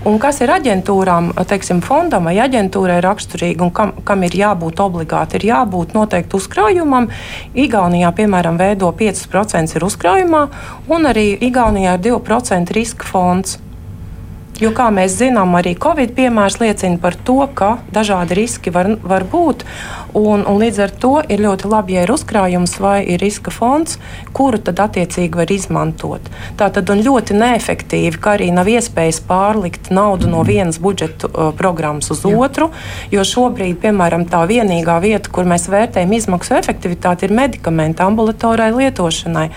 [0.05, 5.41] Un kas ir aģentūrām, teiksim, fondam vai aģentūrai raksturīgi un kam, kam ir jābūt obligāti?
[5.41, 7.09] Ir jābūt noteikti uzkrājumam.
[7.57, 10.43] Igaunijā, piemēram, veido 5% ir uzkrājumā,
[10.93, 13.57] un arī Igaunijā ir 2% riska fonds.
[14.57, 19.27] Jo, kā mēs zinām, arī Covid piemērs liecina par to, ka dažādi riski var, var
[19.29, 19.67] būt.
[20.17, 23.99] Un, un līdz ar to ir ļoti labi, ja ir uzkrājums vai ir riska fonds,
[24.33, 26.31] kuru tad attiecīgi var izmantot.
[26.57, 32.09] Tā tad ļoti neefektīvi, ka arī nav iespējas pārlikt naudu no vienas budžeta uh, programmas
[32.15, 32.33] uz Jā.
[32.41, 32.71] otru.
[33.13, 39.51] Jo šobrīd, piemēram, tā vienīgā vieta, kur mēs vērtējam izmaksu efektivitāti, ir medikamenti ambulatorai lietošanai.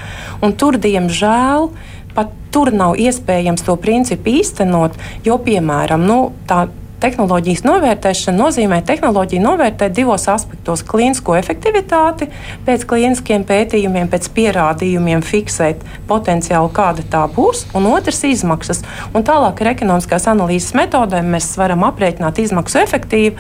[0.44, 1.72] Un tur, diemžēl,
[2.20, 6.68] pat tur nav iespējams to principu īstenot, jo, piemēram, nu, tā
[7.00, 12.28] tehnoloģijas novērtēšana nozīmē tehnoloģiju novērtēt divos aspektos- klīnisko efektivitāti,
[12.68, 18.84] pēc klīniskiem pētījumiem, pēc pierādījumiem fiksēt potenciāli, kāda tā būs, un otrs- izmaksas.
[19.14, 23.36] Un tālāk ar ekonomiskās analīzes metodēm mēs varam aprēķināt izmaksu efektīvu,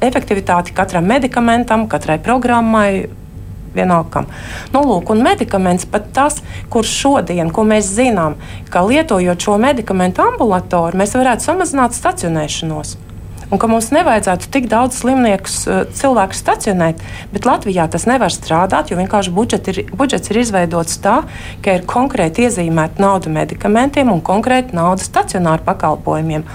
[0.00, 3.08] efektivitāti katram medikamentam, katrai programmai
[3.74, 4.24] vienalga.
[4.74, 6.40] Nu, lūk, un medikaments pat tas,
[6.72, 8.38] kurš šodien, ko mēs zinām,
[8.72, 12.98] ka lietojot šo medikamentu ambulatoru, mēs varētu samazināt stacionēšanos.
[13.50, 17.00] Un ka mums nevajadzētu tik daudz slimnieku eh, cilvēku stacionēt,
[17.32, 21.16] bet Latvijā tas nevar strādāt, jo vienkārši budžet ir, budžets ir izveidots tā,
[21.64, 26.46] ka ir konkrēti iezīmēta nauda medikamentiem un konkrēti nauda stacionāru pakalpojumiem.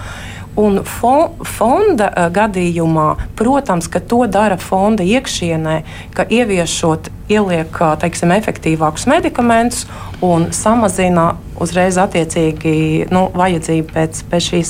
[0.55, 5.81] Un fonda uh, gadījumā, protams, ka to dara fonda iekšienē,
[6.15, 9.85] ka ieviešot, ieliek teiksim, efektīvākus medikamentus
[10.23, 14.61] un samazina uzreiz attiecīgi nu, vajadzību pēc, pēc šī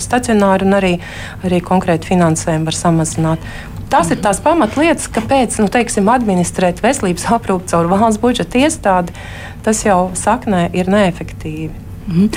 [0.00, 0.94] stacionāra un arī,
[1.46, 3.50] arī konkrēti finansējumu var samazināt.
[3.90, 9.14] Tas ir tās pamatlietas, kāpēc nu, teiksim, administrēt veselības aprūpi caur valsts budžeta iestādi,
[9.66, 11.89] tas jau saknē ir neefektīvi.
[12.10, 12.28] Mhm.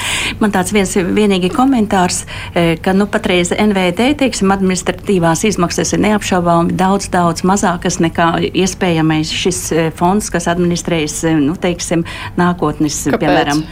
[0.42, 6.76] Man tāds viens vienīgi komentārs, e, ka nu, patreiz NVD teiksim, administratīvās izmaksas ir neapšaubāmi
[6.78, 12.06] daudz, daudz mazākas nekā iespējamais šis e, fonds, kas administrējas e, nu, teiksim,
[12.38, 13.00] nākotnes.
[13.08, 13.24] Kāpēc?
[13.24, 13.64] Piemēram.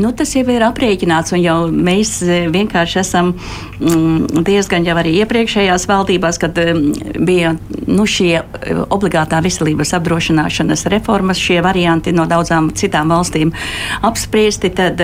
[0.00, 2.14] Nu, tas jau ir aprēķināts, un jau mēs
[2.52, 6.58] vienkārši esam mm, diezgan jau arī iepriekšējās valdībās, kad
[7.20, 7.54] bija
[7.86, 8.40] nu, šie
[8.92, 13.52] obligātā veselības apdrošināšanas reformas, šie varianti no daudzām citām valstīm
[14.06, 14.72] apspriesti.
[14.72, 15.02] Tad,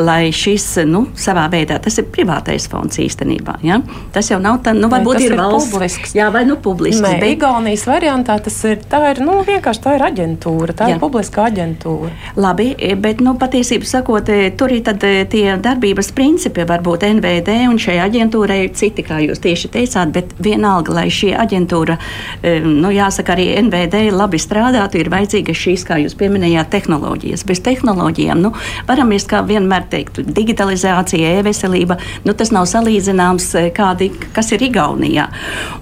[0.00, 3.58] lai šis, nu, savā veidā tas ir privātais fonds īstenībā.
[3.66, 3.80] Ja?
[4.14, 5.70] Tas jau nav tā, nu, varbūt ir, ir valsts.
[5.70, 6.14] Publisks.
[6.16, 7.02] Jā, vai nu publisks.
[7.04, 7.34] Nē, bet...
[7.36, 10.96] Igaunijas variantā tas ir, tā ir, nu, vienkārši tā ir aģentūra, tā Jā.
[10.96, 12.10] ir publiska aģentūra.
[12.40, 17.56] Labi, bet, nu, patiesībā sakot, e, tur ir tad e, tie darbības principi, varbūt NVD
[17.70, 21.96] un šai aģentūrai ir citi, kā jūs tieši teicāt, bet vienalga, lai šī aģentūra,
[22.42, 27.46] e, nu, jāsaka, arī NVD labi strādātu, ir vajadzīgas šīs, kā jūs pieminējāt, tehnoloģijas.
[27.48, 28.52] Bez tehnoloģijām, nu,
[28.88, 34.52] varam mēs kā vienmēr vienmēr teiktu, digitalizācija, e-veselība, nu, tas nav salīdzināms, eh, kādi, kas
[34.52, 35.28] ir Igaunijā.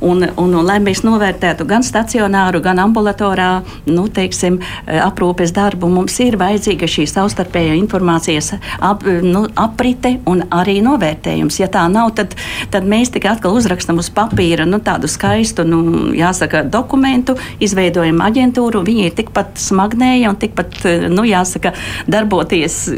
[0.01, 5.89] Un, un, un, lai mēs novērtētu gan stacionāru, gan ambulatorā nu, teiksim, eh, aprūpes darbu,
[5.89, 11.61] mums ir vajadzīga šī savstarpējā informācijas ap, nu, aprite un arī novērtējums.
[11.61, 12.35] Ja tā nav, tad,
[12.71, 18.85] tad mēs tikai atkal uzrakstam uz papīra nu, tādu skaistu, nu, jāsaka, dokumentu, izveidojam aģentūru.
[18.87, 20.81] Viņi ir tikpat smagnēji un tikpat,
[21.13, 21.75] nu, jāsaka,
[22.09, 22.89] darboties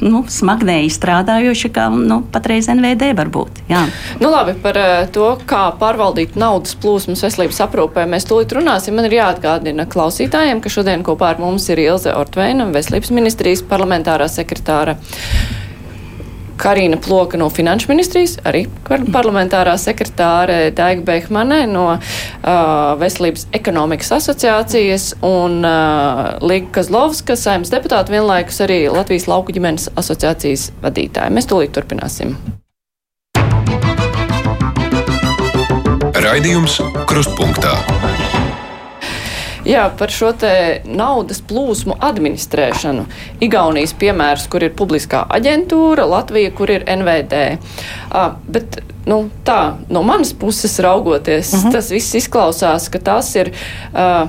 [0.00, 3.62] nu, smagnēji strādājoši, kā nu, patreiz NVD var būt.
[3.70, 3.84] Jā.
[4.22, 8.96] Nu, labi, par uh, to, kā pārvaldīt naudas plūsmas veselības aprūpē, mēs tūlīt runāsim.
[8.98, 14.30] Man ir jāatgādina klausītājiem, ka šodien kopā ar mums ir Ilze Ortveina, veselības ministrijas parlamentārā
[14.30, 14.98] sekretāra.
[16.60, 22.00] Karina Ploka no Finanšu ministrijas, arī parlamentārā sekretāre Daiga Behmane no uh,
[23.00, 30.70] Veselības ekonomikas asociācijas un uh, Līga Kazlovska, saimnes deputāta vienlaikus arī Latvijas lauku ģimenes asociācijas
[30.84, 31.32] vadītāja.
[31.32, 32.36] Mēs tūlīt turpināsim.
[36.20, 37.78] Raidījums Krustpunktā.
[39.68, 40.32] Jā, par šo
[40.88, 43.04] naudas plūsmu administrēšanu.
[43.44, 47.42] Igaunijas piemērs, kur ir publiskā aģentūra, Latvija, kur ir NVD.
[48.10, 51.66] Uh, bet, nu, tā, no manas puses raugoties, uh mhm.
[51.66, 51.72] -huh.
[51.72, 53.52] tas viss izklausās, ka tas ir.
[53.92, 54.28] Uh,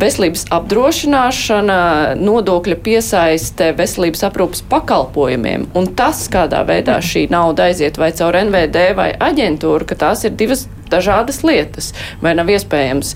[0.00, 1.78] veselības apdrošināšana,
[2.18, 8.88] nodokļa piesaiste veselības aprūpas pakalpojumiem un tas, kādā veidā šī nauda aiziet vai caur NVD
[8.98, 11.92] vai aģentūru, ka tās ir divas dažādas lietas.
[12.22, 13.14] Vai nav iespējams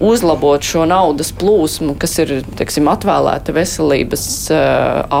[0.00, 4.62] uzlabot šo naudas plūsmu, kas ir teiksim, atvēlēta veselības uh,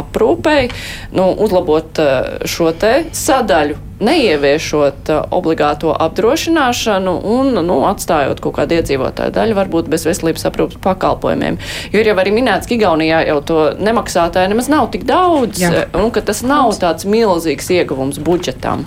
[0.00, 0.68] aprūpei,
[1.16, 9.34] nu, uzlabot uh, šo sadaļu, neieviešot uh, obligāto apdrošināšanu un nu, atstājot kaut kādu iedzīvotāju
[9.34, 11.58] daļu, varbūt bez veselības aprūpas pakalpojumiem.
[11.92, 15.88] Jo ir jau arī minēts, ka Igaunijā jau to nemaksātāju nemaz nav tik daudz, Jā.
[15.98, 18.86] un ka tas nav tāds milzīgs ieguvums budžetam.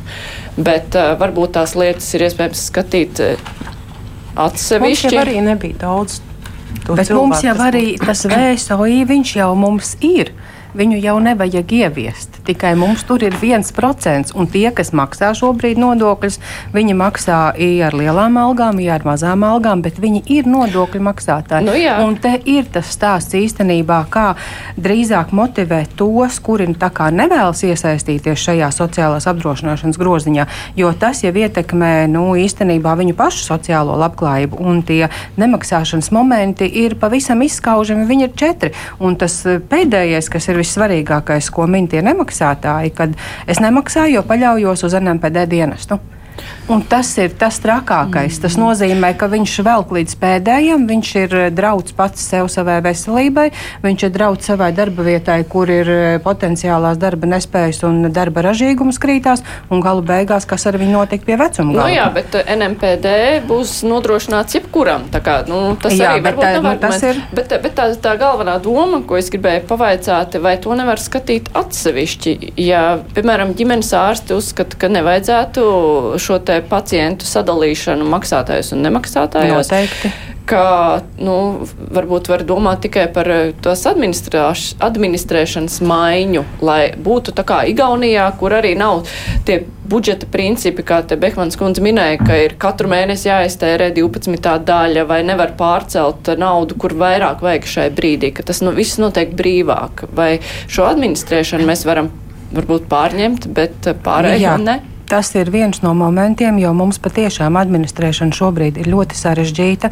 [0.55, 3.25] Bet uh, varbūt tās lietas ir iespējams skatīt
[4.35, 5.09] atsevišķi.
[5.11, 6.19] Mums arī nebija daudz.
[6.87, 10.31] Bet cilvēku, mums jau arī tas VSOI, viņš jau mums ir.
[10.77, 12.39] Viņu jau nevajag ieviest.
[12.47, 16.39] Tikai mums tur ir viens procents, un tie, kas maksā šobrīd nodokļus,
[16.73, 21.67] viņi maksā ar lielām algām, ar mazām algām, bet viņi ir nodokļu maksātāji.
[21.67, 21.97] Nu, jā.
[22.05, 24.31] un te ir tas stāsts īstenībā, kā
[24.79, 26.77] drīzāk motivēt tos, kuri nu
[27.11, 30.47] nevēlas iesaistīties šajā sociālās apdrošināšanas groziņā,
[30.79, 35.09] jo tas jau ietekmē nu, īstenībā viņu pašu sociālo labklājību, un tie
[35.41, 38.07] nemaksāšanas momenti ir pavisam izskaužami.
[38.09, 43.15] Viņi ir četri, un tas pēdējais, kas ir vissvarīgākais, ko min tie nemaksātāji, maksātāji, kad
[43.47, 45.99] es nemaksāju, jo paļaujos uz NMPD dienestu.
[46.71, 48.37] Un tas ir tas trakākais.
[48.39, 53.49] Tas nozīmē, ka viņš velk līdz pēdējiem, viņš ir eh, drauds pats sev, savai veselībai,
[53.83, 59.01] viņš ir drauds savai darba vietai, kur ir eh, potenciālās darba nespējas un darba ražīgums
[59.03, 61.75] krītās, un galu beigās, kas ar viņu notiek pie vecuma.
[61.75, 63.11] Nu, jā, bet eh, NMPD
[63.49, 65.09] būs nodrošināts jebkuram.
[65.11, 67.19] Kā, nu, tas jā, arī bet, tā, nu, tas ir.
[67.35, 72.37] Bet, bet tā, tā galvenā doma, ko es gribēju pavaicāt, vai to nevar skatīt atsevišķi,
[72.63, 72.85] ja,
[73.17, 75.67] piemēram, ģimenes ārsti uzskata, ka nevajadzētu
[76.21, 79.71] šo pacientu sadalīšanu maksātājus un nemaksātājus.
[79.71, 80.11] Noteikti.
[80.51, 81.35] Ka, nu,
[81.93, 88.57] varbūt var domāt tikai par eh, tās administrēšanas maiņu, lai būtu tā kā Igaunijā, kur
[88.57, 89.05] arī nav
[89.47, 94.51] tie budžeta principi, kā te Behmans kundze minēja, ka ir katru mēnesi jāiztērē 12.
[94.67, 99.31] daļa vai nevar pārcelt naudu, kur vairāk vajag šai brīdī, ka tas nu, viss notiek
[99.37, 100.07] brīvāk.
[100.15, 100.33] Vai
[100.67, 102.11] šo administrēšanu mēs varam
[102.51, 104.81] varbūt pārņemt, bet pārējiem ne?
[105.11, 109.89] Tas ir viens no momentiem, jo mums patiešām administrēšana šobrīd ir ļoti sarežģīta.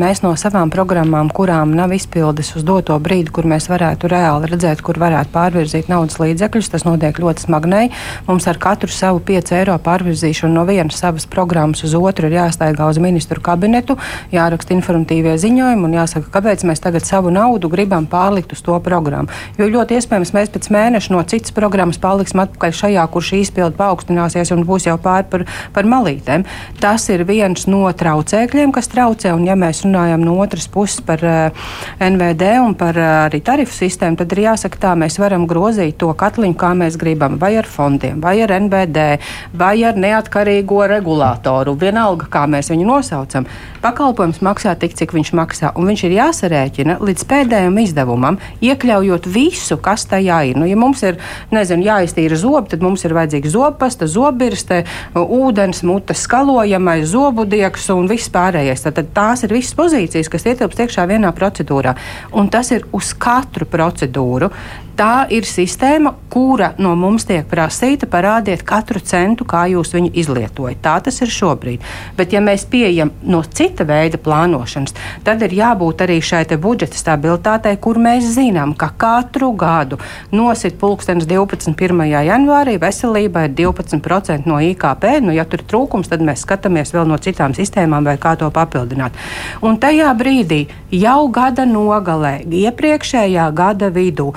[0.00, 4.82] Mēs no savām programmām, kurām nav izpildes uz doto brīdi, kur mēs varētu reāli redzēt,
[4.82, 7.92] kur varētu pārvirzīt naudas līdzekļus, tas notiek ļoti smagnēji.
[8.26, 12.90] Mums ar katru savu 5 eiro pārvirzīšanu no vienas savas programmas uz otru ir jāstaigā
[12.90, 13.94] uz ministru kabinetu,
[14.34, 19.30] jāraksta informatīvie ziņojumi un jāsaka, kāpēc mēs tagad savu naudu gribam pārlikt uz to programmu.
[19.62, 23.78] Jo ļoti iespējams mēs pēc mēneša no citas programmas paliksim atpakaļ šajā, kur šī izpilde
[23.78, 26.44] paaugstinās samazināsies un būs jau pāri par, par malītēm.
[26.80, 29.34] Tas ir viens no traucēkļiem, kas traucē.
[29.34, 31.50] Un, ja mēs runājam no otras puses par uh,
[31.98, 35.98] eh, NVD un par uh, arī tarifu sistēmu, tad ir jāsaka, tā mēs varam grozīt
[35.98, 39.06] to katliņu, kā mēs gribam, vai ar fondiem, vai ar NVD,
[39.54, 41.76] vai ar neatkarīgo regulātoru.
[41.80, 43.48] Vienalga, kā mēs viņu nosaucam.
[43.84, 49.76] Pakalpojums maksā tik, cik viņš maksā, un viņš ir jāsarēķina līdz pēdējiem izdevumam, iekļaujot visu,
[49.82, 50.60] kas tajā ir.
[50.60, 51.18] Nu, ja mums ir
[51.52, 54.82] nezinu, jāiztīra zobi, tad mums ir vajadzīga zobpasta, zobirste,
[55.18, 58.86] ūdens, mutes skalojamais, zobudieks un viss pārējais.
[58.86, 61.96] Tad, tās ir visas pozīcijas, kas ietilpst iekšā vienā procedūrā.
[62.38, 64.50] Un tas ir uz katru procedūru
[64.96, 70.80] tā ir sistēma, kura no mums tiek prasīta parādiet katru centu, kā jūs viņu izlietojat.
[70.84, 71.82] Tā tas ir šobrīd.
[72.18, 74.94] Bet, ja mēs pieejam no cita veida plānošanas,
[75.26, 79.98] tad ir jābūt arī šai budžeta stabilitātei, kur mēs zinām, ka katru gadu
[80.32, 81.74] nosit pulkstenis 12.
[81.74, 82.04] 1.
[82.28, 85.08] janvārī veselība ir 12% no IKP.
[85.24, 88.50] Nu, ja tur ir trūkums, tad mēs skatāmies vēl no citām sistēmām, vai kā to
[88.54, 89.16] papildināt.
[89.64, 90.64] Un tajā brīdī
[90.94, 94.32] jau gada nogalē, iepriekšējā gada vidū,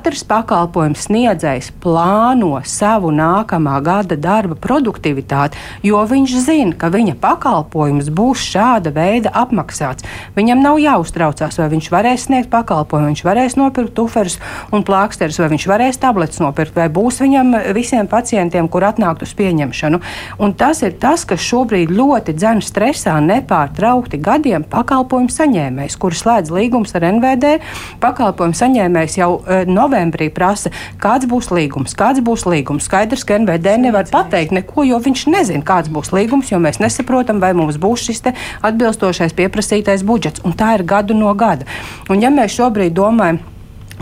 [0.00, 8.08] katrs pakalpojums sniedzējs plāno savu nākamā gada darba produktivitāti, jo viņš zina, ka viņa pakalpojums
[8.16, 10.06] būs šāda veida apmaksāts.
[10.38, 14.38] Viņam nav jāuztraucās, vai viņš varēs sniegt pakalpojumu, viņš varēs nopirkt tuferus
[14.72, 19.36] un plāksterus, vai viņš varēs tabletes nopirkt, vai būs viņam visiem pacientiem, kur atnākt uz
[19.36, 20.00] pieņemšanu.
[20.40, 26.56] Un tas ir tas, kas šobrīd ļoti dzēna stresā nepārtraukti gadiem pakalpojumu saņēmējs, kurš slēdz
[26.56, 27.58] līgums ar NVD.
[28.00, 30.70] Pakalpojumu saņēmējs jau uh, novembrī prasa,
[31.02, 32.86] kāds būs līgums, kāds būs līgums.
[32.86, 37.42] Skaidrs, ka NVD nevar pateikt neko, jo viņš nezina, kāds būs līgums, jo mēs nesaprotam,
[37.42, 38.24] vai mums būs šis
[38.62, 40.44] atbilstošais pieprasītais budžets.
[40.46, 41.66] Un tā ir gadu no gada.
[42.10, 43.40] Un ja mēs šobrīd domājam,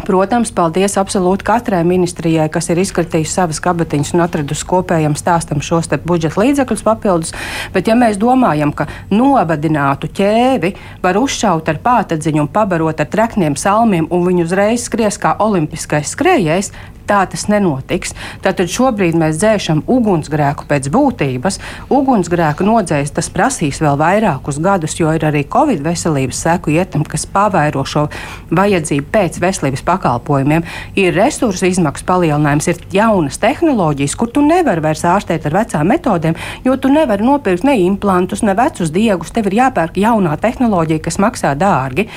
[0.06, 5.90] Protams, paldies absolūti katrai ministrijai, kas ir izskatījusi savas kabatiņas un atradusi kopējam stāstam šos
[6.06, 7.34] budžeta līdzekļus papildus.
[7.74, 13.56] Bet, ja mēs domājam, ka novadinātu ķēvi var uzšaut ar pātadziņu un pabarot ar trekniem
[13.58, 16.72] salmiem, un viņi uzreiz skries kā olimpiskais skrejējs,
[17.08, 18.14] tā tas nenotiks.
[18.44, 21.58] Tātad šobrīd mēs dzēšam ugunsgrēku pēc būtības.
[21.94, 27.26] Ugunsgrēku nodzēs tas prasīs vēl vairākus gadus, jo ir arī Covid veselības seku ietam, kas
[27.28, 28.06] pavairo šo
[28.54, 30.66] vajadzību pēc veselības pakalpojumiem.
[31.00, 36.36] Ir resursu izmaksu palielinājums, ir jaunas tehnoloģijas, kur tu nevari vairs ārstēt ar vecām metodēm,
[36.66, 39.32] jo tu nevari nopirkt ne implantus, ne vecus diegus.
[39.34, 42.08] Tev ir jāpērk jaunā tehnoloģija, kas maksā dārgi.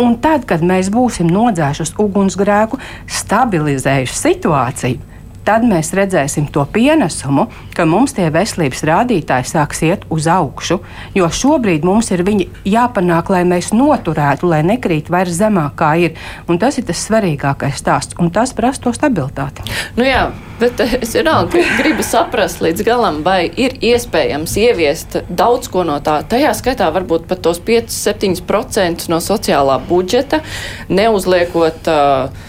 [0.00, 2.80] Un tad, kad mēs būsim nodzējuši ugunsgrēku,
[3.20, 5.10] stabilizējuši situāciju, situāciju,
[5.44, 10.78] tad mēs redzēsim to pienesumu, ka mums tie veselības rādītāji sāks iet uz augšu.
[11.16, 16.20] Jo šobrīd mums ir viņi jāpanāk, lai mēs noturētu, lai nekrīt vairs zemāk, kā ir.
[16.48, 19.64] Un tas ir tas svarīgākais stāsts, un tas prasa to stabilitāti.
[19.96, 20.28] Nu jā,
[20.60, 26.20] bet es vienalga gribu saprast līdz galam, vai ir iespējams ieviest daudz ko no tā.
[26.30, 30.44] Tajā skaitā varbūt pat tos 5-7% no sociālā budžeta,
[30.92, 31.90] neuzliekot.
[31.90, 32.48] Uh,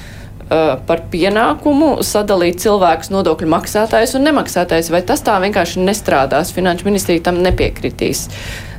[0.87, 6.51] par pienākumu sadalīt cilvēkus nodokļu maksātājus un nemaksātājus, vai tas tā vienkārši nestrādās?
[6.55, 8.25] Finanšu ministrija tam nepiekritīs.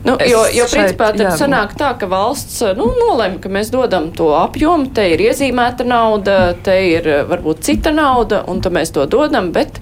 [0.05, 1.33] Nu, es jo, jo principā tad jā.
[1.39, 6.39] sanāk tā, ka valsts nu, nolēma, ka mēs dodam to apjomu, te ir iezīmēta nauda,
[6.67, 9.79] te ir varbūt cita nauda, un tad mēs to dodam, bet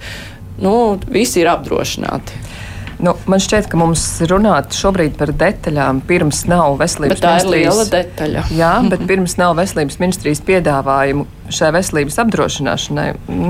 [0.61, 2.37] nu, visi ir apdrošināti.
[3.01, 7.45] Nu, man šķiet, ka mums runāt šobrīd par detaļām pirms nav veselības bet tā ministrijas.
[7.49, 8.43] Tā ir liela detaļa.
[8.53, 13.07] Jā, bet pirms nav veselības ministrijas piedāvājumu šai veselības apdrošināšanai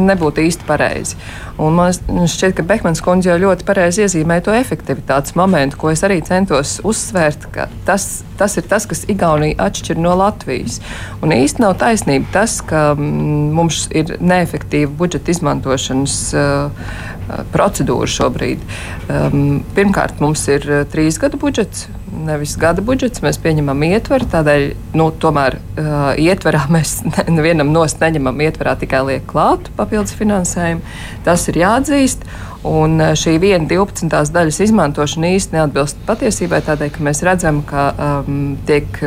[0.08, 1.18] nebūtu īsti pareizi.
[1.62, 6.04] Un man šķiet, ka Bekmans kundze jau ļoti pareizi iezīmēja to efektivitātes momentu, ko es
[6.08, 10.80] arī centos uzsvērt, ka tas, tas ir tas, kas Igauniju atšķir no Latvijas.
[11.22, 16.88] Un īsti nav taisnība tas, ka mm, mums ir neefektīva budžeta izmantošanas uh,
[17.54, 18.68] procedūra šobrīd.
[19.08, 21.90] Um, pirmkārt, mums ir uh, trīs gadu budžets
[22.26, 23.22] nevis gada budžets.
[23.24, 24.66] Mēs pieņemam ietvaru, tādēļ
[25.00, 27.00] nu, tomēr uh, ietverā mēs
[27.32, 30.84] nevienam nost neņemam ietverā tikai liek klāt papildus finansējumu.
[31.28, 32.26] Tas ir jāatzīst.
[32.68, 34.06] Un šī viena 12.
[34.36, 39.00] daļas izmantošana īsti neatbilst patiesībai, tādēļ, ka mēs redzam, ka um, tiek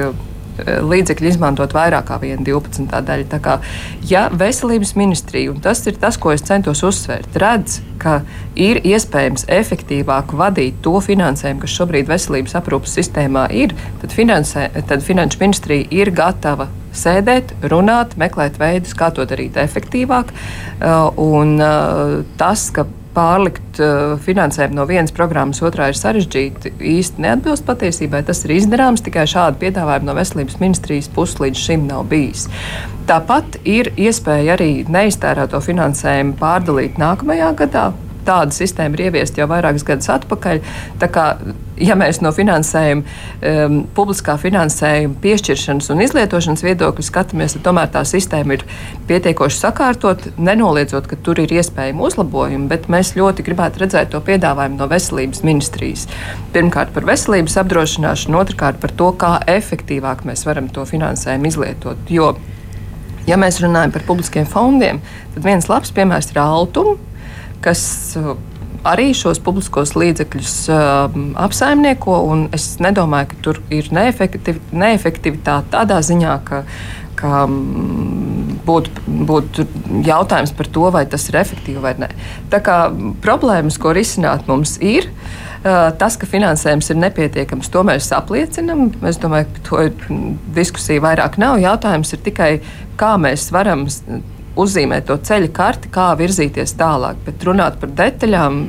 [0.63, 2.87] līdzekļi izmantot vairāk kā viena 12.
[2.91, 3.27] daļa.
[3.33, 3.59] Tā kā,
[4.09, 8.21] ja veselības ministrija, un tas ir tas, ko es centos uzsvērt, redz, ka
[8.59, 15.05] ir iespējams efektīvāk vadīt to finansējumu, kas šobrīd veselības aprūpas sistēmā ir, tad, finansē, tad
[15.05, 20.31] Finanšu ministrija ir gatava sēdēt, runāt, meklēt veidus, kā to darīt efektīvāk.
[21.21, 21.57] Un
[22.39, 28.25] tas, ka pārlikt uh, finansējumu no vienas programmas otrā ir sarežģīti, īsti neatbilst patiesībai.
[28.27, 32.49] Tas ir izdarāms, tikai šādu piedāvājumu no veselības ministrijas puses līdz šim nav bijis.
[33.09, 37.91] Tāpat ir iespēja arī neiztērēto finansējumu pārdalīt nākamajā gadā
[38.27, 40.61] tāda sistēma ir ieviesta jau vairākus gadus atpakaļ.
[41.15, 41.27] Kā,
[41.79, 43.03] ja mēs no finansējuma,
[43.51, 48.65] um, publiskā finansējuma piešķiršanas un izlietošanas viedokļa skatāmies, tad tomēr tā sistēma ir
[49.09, 54.81] pietiekoši sakārtot, nenoliedzot, ka tur ir iespējami uzlabojumi, bet mēs ļoti gribētu redzēt to piedāvājumu
[54.81, 56.09] no veselības ministrijas.
[56.55, 62.13] Pirmkārt par veselības apdrošināšanu, otrkārt par to, kā efektīvāk mēs varam to finansējumu izlietot.
[62.13, 62.35] Jo,
[63.29, 65.03] ja mēs runājam par publiskiem fondiem,
[65.35, 66.97] tad viens labs piemērs ir Altuma
[67.65, 67.85] kas
[68.21, 68.35] uh,
[68.85, 72.19] arī šos publiskos līdzekļus uh, apsaimnieko.
[72.57, 76.65] Es nedomāju, ka tur ir neefektiv, neefektivitāte tādā ziņā, ka,
[77.19, 79.67] ka mm, būtu, būtu
[80.07, 82.11] jautājums par to, vai tas ir efektīvi vai nē.
[82.53, 82.79] Tā kā
[83.25, 85.09] problēmas, ko risināt mums ir.
[85.65, 88.91] Uh, tas, ka finansējums ir nepietiekams, to mēs apliecinām.
[89.09, 90.19] Es domāju, ka to
[90.57, 91.57] diskusija vairāk nav.
[91.63, 92.51] Jautājums ir tikai,
[93.01, 93.87] kā mēs varam
[94.61, 97.19] uzzīmēt to ceļa karti, kā virzīties tālāk.
[97.27, 98.61] Bet runāt par detaļām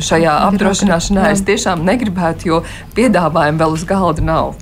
[0.00, 2.60] šajā apdrošināšanā es tiešām negribētu, jo
[2.96, 4.52] piedāvājumu vēl uz galda nav.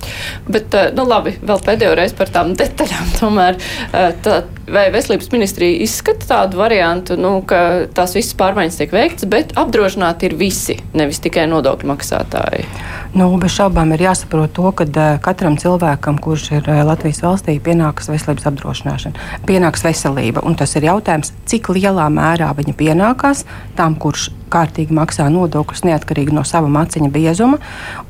[0.47, 3.11] Bet, eh, nu labi, vēl pēdējo reizi par tām detaļām.
[3.19, 8.95] Tomēr eh, tā, vai veselības ministrija izskata tādu variantu, nu, ka tās visas pārmaiņas tiek
[8.95, 12.67] veikts, bet apdrošināti ir visi, nevis tikai nodokļu maksātāji?
[13.09, 17.55] Nu, bez šaubām ir jāsaprot to, ka uh, katram cilvēkam, kurš ir uh, Latvijas valstī,
[17.65, 20.43] pienākas veselības apdrošināšana, pienāks veselība.
[20.45, 23.47] Un tas ir jautājums, cik lielā mērā viņa pienākās
[23.79, 27.57] tam, kurš kārtīgi maksā nodokļus neatkarīgi no sava maciņa biezuma,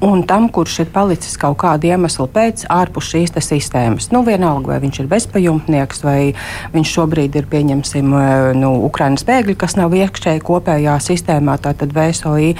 [0.03, 4.09] un tam, kurš ir palicis kaut kādu iemeslu pēc ārpus šīs sistēmas.
[4.11, 6.19] Nu, vienalga, vai viņš ir bezpajumtnieks, vai
[6.75, 8.11] viņš šobrīd ir, pieņemsim,
[8.59, 12.51] nu, Ukrainas bēgļi, kas nav iekšēji kopējā sistēmā, tātad VSOI.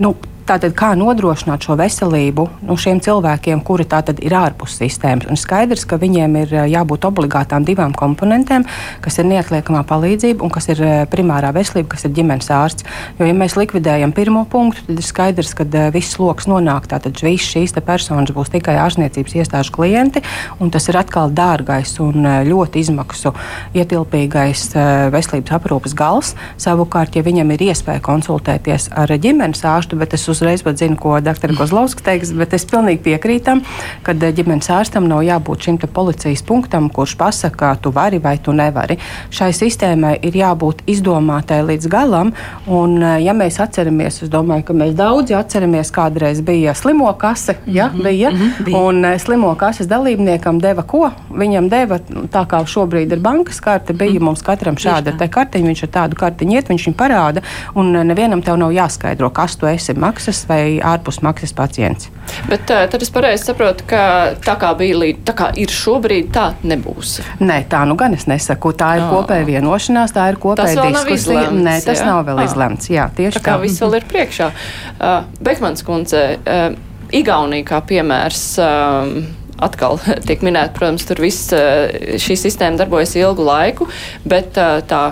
[0.00, 3.86] Nu, Tātad, kā nodrošināt šo veselību nu, šiem cilvēkiem, kuri
[4.26, 5.28] ir ārpus sistēmas?
[5.30, 8.64] Un skaidrs, ka viņiem ir jābūt obligātām divām komponentēm,
[9.04, 10.82] kas ir neatliekamā palīdzība un kas ir
[11.12, 12.86] primārā veselība, kas ir ģimenes ārsts.
[13.20, 16.90] Jo, ja mēs likvidējam pirmo punktu, tad ir skaidrs, ka viss sloks nonāk.
[16.90, 20.24] Tātad visas šīs personas būs tikai ārstniecības iestāžu klienti,
[20.58, 23.30] un tas ir atkal dārgais un ļoti izmaksu
[23.78, 24.66] ietilpīgais
[25.14, 26.34] veselības aprūpes gals.
[26.58, 31.18] Savukārt, ja viņam ir iespēja konsultēties ar ģimenes ārstu, bet es uzreiz pat zinu, ko
[31.20, 31.54] dr.
[31.58, 33.62] Kozlovskis teiks, bet es pilnīgi piekrītam,
[34.06, 38.54] ka eh, ģimenes ārstam nav jābūt šim policijas punktam, kurš pasaka, tu vari vai tu
[38.56, 38.98] nevari.
[39.32, 42.32] Šai sistēmai ir jābūt izdomātai līdz galam,
[42.66, 47.56] un eh, ja mēs atceramies, es domāju, ka mēs daudzi atceramies, kādreiz bija slimo kase,
[47.66, 48.78] ja, mm -hmm, bija, mm -hmm, bija.
[48.78, 51.10] un eh, slimo kases dalībniekam deva ko?
[51.30, 51.98] Viņam deva,
[52.32, 56.16] tā kā šobrīd ir bankas karte, bija mm mums katram šāda kartiņa, viņš ar tādu
[56.16, 57.42] kartiņu iet, viņš viņu parāda,
[57.74, 62.10] un nevienam tev nav jāskaidro, kas tu esi maksājis maksas vai ārpus maksas pacients.
[62.46, 66.30] Bet uh, tad es pareizi saprotu, ka tā kā bija līdz, tā kā ir šobrīd,
[66.32, 67.18] tā nebūs.
[67.42, 68.72] Nē, tā nu gan es nesaku.
[68.78, 71.48] Tā ir kopēja vienošanās, tā ir kopēja diskusija.
[71.48, 72.06] Izlemts, Nē, tas jā?
[72.06, 72.90] nav vēl izlemts.
[72.92, 73.42] Jā, tieši tā.
[73.42, 74.50] Tā kā viss vēl ir priekšā.
[74.94, 75.12] Uh,
[75.42, 76.66] Bekmans kundze, uh,
[77.12, 78.48] Igaunija kā piemērs.
[78.62, 79.22] Uh,
[79.62, 83.86] atkal tiek minēta, protams, tur viss šī sistēma darbojas ilgu laiku,
[84.26, 85.02] bet tā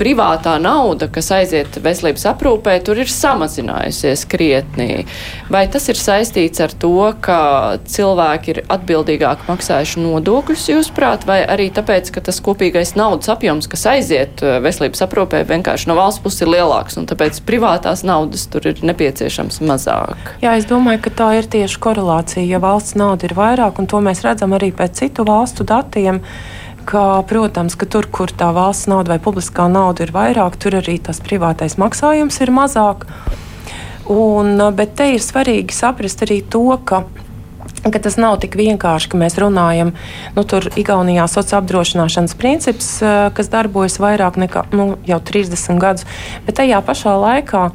[0.00, 5.04] privātā nauda, kas aiziet veselības aprūpē, tur ir samazinājusies krietnī.
[5.52, 11.68] Vai tas ir saistīts ar to, ka cilvēki ir atbildīgāk maksājuši nodokļus, jūsuprāt, vai arī
[11.74, 16.50] tāpēc, ka tas kopīgais naudas apjoms, kas aiziet veselības aprūpē, vienkārši no valsts puses ir
[16.56, 20.34] lielāks, un tāpēc privātās naudas tur ir nepieciešams mazāk?
[20.42, 22.46] Jā, es domāju, ka tā ir tieši korelācija.
[22.50, 26.20] Ja valsts nauda ir vairāk, un to mēs redzam arī pēc citu valstu datiem,
[26.88, 30.98] ka, protams, ka tur, kur tā valsts nauda vai publiskā nauda ir vairāk, tur arī
[31.02, 33.06] tas privātais maksājums ir mazāk.
[34.10, 37.04] Un, bet te ir svarīgi saprast arī to, ka
[37.80, 39.94] ka tas nav tik vienkārši, ka mēs runājam,
[40.36, 46.04] nu, tur Igaunijā sociālā apdrošināšanas princips, kas darbojas vairāk nekā nu, jau 30 gadus,
[46.44, 47.70] bet tajā pašā laikā.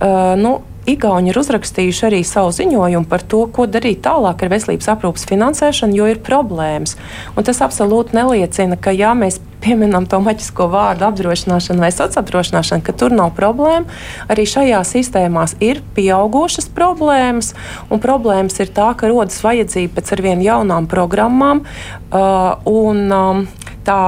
[0.00, 0.54] Uh, nu,
[0.88, 5.98] Igauni ir uzrakstījuši arī savu ziņojumu par to, ko darīt tālāk ar veselības aprūpas finansēšanu,
[5.98, 6.96] jo ir problēmas.
[7.36, 12.94] Un tas absolūti neliecina, ka ja mēs pieminam to maģisko vārdu apdrošināšana vai sociālapdrošināšana, ka
[12.96, 13.84] tur nav problēma.
[14.32, 17.52] Arī šajās sistēmās ir pieaugušas problēmas,
[17.92, 21.64] un problēmas ir tā, ka rodas vajadzība pēc arvien jaunām programmām.
[22.10, 23.44] Uh, un, um,
[23.86, 24.00] tā,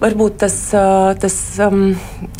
[0.00, 0.54] Varbūt tas,
[1.20, 1.36] tas,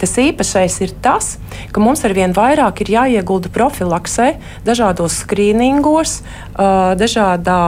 [0.00, 1.34] tas īpašais ir tas,
[1.74, 4.30] ka mums ar vien vairāk ir jāiegulda profilaksē,
[4.64, 6.22] dažādos skrīningos,
[6.56, 7.60] dažādā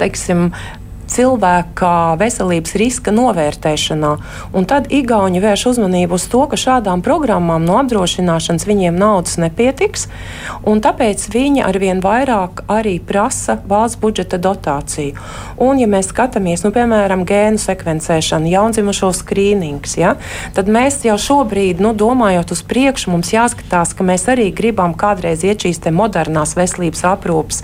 [0.00, 0.50] teiksim,
[1.14, 1.90] cilvēka
[2.20, 4.12] veselības riska novērtēšanā.
[4.54, 10.08] Un tad Igauni vērš uzmanību uz to, ka šādām programmām no apdrošināšanas viņiem naudas nepietiks,
[10.66, 15.14] un tāpēc viņi arvien vairāk arī prasa valsts budžeta dotāciju.
[15.62, 20.14] Un, ja mēs skatāmies, nu, piemēram, gēnu sekvencēšanu, jaundzimušo skrīnings, ja,
[20.56, 25.44] tad mēs jau šobrīd, nu, domājot uz priekšu, mums jāskatās, ka mēs arī gribam kādreiz
[25.46, 27.62] iet šīs modernās veselības aprūpas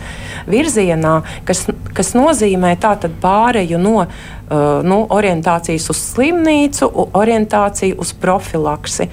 [0.51, 9.09] virzienā, kas, kas nozīmē tātad pāreju no uh, nu, orientācijas uz slimnīcu, orientāciju uz profilaksi.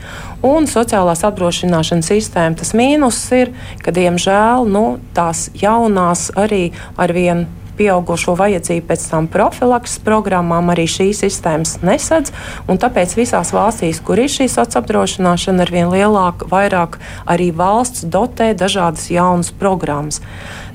[0.45, 3.53] Un sociālās apdrošināšanas sistēma tas mīnus ir,
[3.83, 4.85] ka diemžēl nu,
[5.17, 6.67] tās jaunās arī
[6.99, 7.47] arvien
[7.77, 12.33] pieaugušo vajadzību pēc tam profilakses programmām arī šīs sistēmas nesadz.
[12.67, 16.97] Tāpēc visās valstīs, kur ir šī sociālā apdrošināšana, ar vien lielāku, vairāk
[17.29, 20.21] arī valsts dotē dažādas jaunas programmas.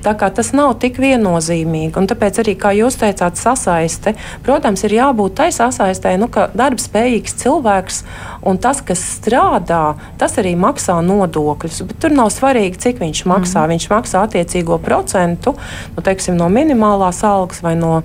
[0.03, 4.97] Tā kā tas nav tik viennozīmīgi, un tāpēc arī, kā jūs teicāt, sasaiste, protams, ir
[4.97, 8.01] jābūt tai sasaistē, nu, ka darbspējīgs cilvēks
[8.43, 11.81] un tas, kas strādā, tas arī maksā nodokļus.
[11.87, 13.63] Bet tur nav svarīgi, cik viņš maksā.
[13.63, 13.73] Mm.
[13.73, 15.55] Viņš maksā attiecīgo procentu
[15.95, 18.01] nu, teiksim, no minimālās algas vai no,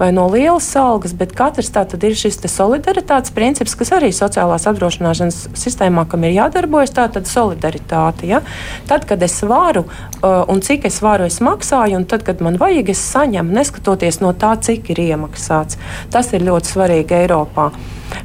[0.00, 4.66] vai no lielas algas, bet katrs tā tad ir šis solidaritātes princips, kas arī sociālās
[4.70, 8.26] apdrošināšanas sistēmā, kam ir jādarbojas, tā tad solidaritāte.
[8.30, 8.42] Ja?
[8.90, 12.40] Tad, kad es varu uh, un cik es varu, es es maksāju, un tad, kad
[12.44, 15.76] man vajag, es saņemu, neskatoties no tā, cik ir iemaksāts.
[16.12, 17.70] Tas ir ļoti svarīgi Eiropā.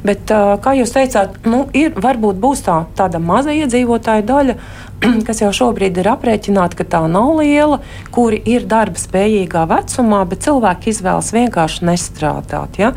[0.06, 0.30] Bet,
[0.62, 4.56] kā jūs teicāt, nu, ir, varbūt būs tā, tāda maza iedzīvotāja daļa,
[5.26, 7.80] kas jau šobrīd ir aprēķināta, ka tā nav liela,
[8.14, 12.78] kuri ir darba spējīgā vecumā, bet cilvēki izvēlas vienkārši nestrādāt.
[12.80, 12.92] Ja?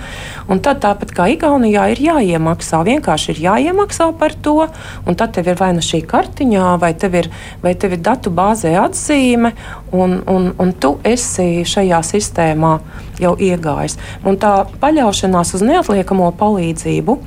[0.52, 4.68] Un tad tāpat kā Igaunijā ir jāiemaksā, vienkārši ir jāiemaksā par to,
[5.06, 7.32] un tad tev ir vai nu šī kartiņā, vai tev ir,
[7.64, 9.56] vai tev ir datu bāzē atzīme,
[9.96, 12.78] un, un, un tu esi šajā sistēmā
[13.22, 13.98] jau iegājis.
[14.28, 17.18] Un tā paļaušanās uz neatliekamo palīdzību,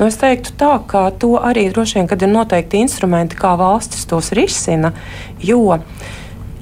[0.00, 4.06] nu es teiktu tā, ka to arī droši vien, kad ir noteikti instrumenti, kā valstis
[4.10, 4.94] tos risina,
[5.42, 5.78] jo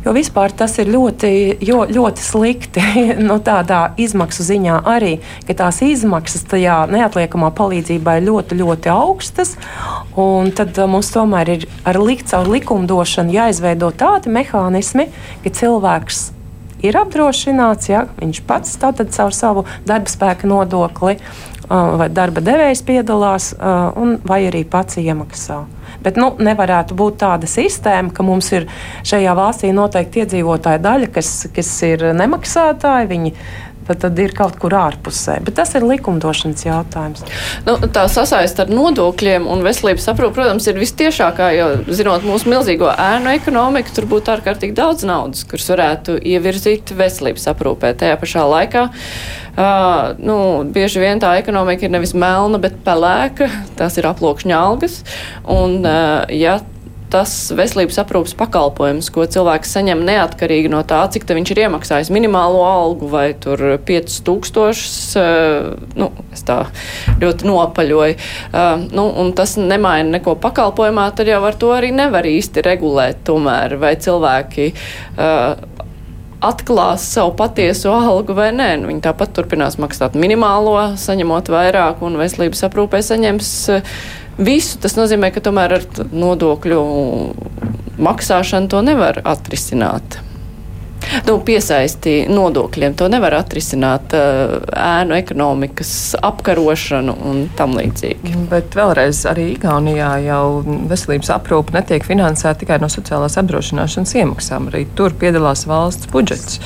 [0.02, 1.28] Jo vispār tas ir ļoti,
[1.62, 2.82] jo, ļoti slikti.
[3.28, 5.12] nu, tādā izmaksu ziņā arī,
[5.46, 9.54] ka tās izmaksas tajā neatliekamā palīdzībā ir ļoti, ļoti augstas.
[10.12, 15.06] Tad uh, mums tomēr ir ar likt caur likumdošanu jāizveido tādi mehānismi,
[15.44, 16.32] ka cilvēks
[16.82, 21.18] ir apdrošināts, ja viņš pats tātad caur savu darba spēka nodokli
[21.72, 23.52] vai darba devējs piedalās,
[24.28, 25.62] vai arī pats iemaksā.
[26.02, 28.66] Bet nu, nevarētu būt tāda sistēma, ka mums ir
[29.06, 33.10] šajā valstī noteikti iedzīvotāja daļa, kas, kas ir nemaksātāji.
[33.12, 33.34] Viņi
[33.86, 35.38] tad, tad ir kaut kur ārpusē.
[35.46, 37.24] Bet tas ir likumdošanas jautājums.
[37.66, 42.90] Nu, tā sasaist ar nodokļiem un veselības aprūpi, protams, ir vistiešākā, jo, zinot mūsu milzīgo
[42.92, 47.94] ēnu ekonomiku, tur būtu ārkārtīgi daudz naudas, kuras varētu ievirzīt veselības aprūpē.
[47.98, 50.36] Tajā pašā laikā uh, nu,
[50.74, 55.02] bieži vien tā ekonomika ir nevis melna, bet pelēka, tās ir aploksņa algas.
[55.42, 56.60] Un, uh, ja
[57.12, 62.62] tas veselības aprūpas pakalpojums, ko cilvēks saņem neatkarīgi no tā, cik viņš ir iemaksājis minimālo
[62.66, 66.62] algu vai tur 5000, eh, nu, es tā
[67.20, 69.06] ļoti nopaļoju, eh, nu,
[69.36, 74.72] tas nemaina neko pakalpojumā, tad jau ar to arī nevar īsti regulēt tomēr, vai cilvēki
[74.72, 75.54] uh,
[76.42, 78.68] atklās savu patieso algu vai nē.
[78.80, 83.94] Nu, viņi tāpat turpinās maksāt minimālo, saņemot vairāk, un veselības aprūpē saņems uh,
[84.38, 84.78] visu.
[84.82, 86.82] Tas nozīmē, ka tomēr ar nodokļu
[88.02, 90.20] maksāšanu to nevar atrisināt.
[91.26, 98.36] Nu, piesaisti nodokļiem to nevar atrisināt, ēnu ekonomikas apkarošanu un tam līdzīgi.
[98.50, 104.70] Bet vēlreiz arī Igaunijā jau veselības aprūpe netiek finansēta tikai no sociālās apdrošināšanas iemaksām.
[104.72, 106.62] Arī tur piedalās valsts budžets.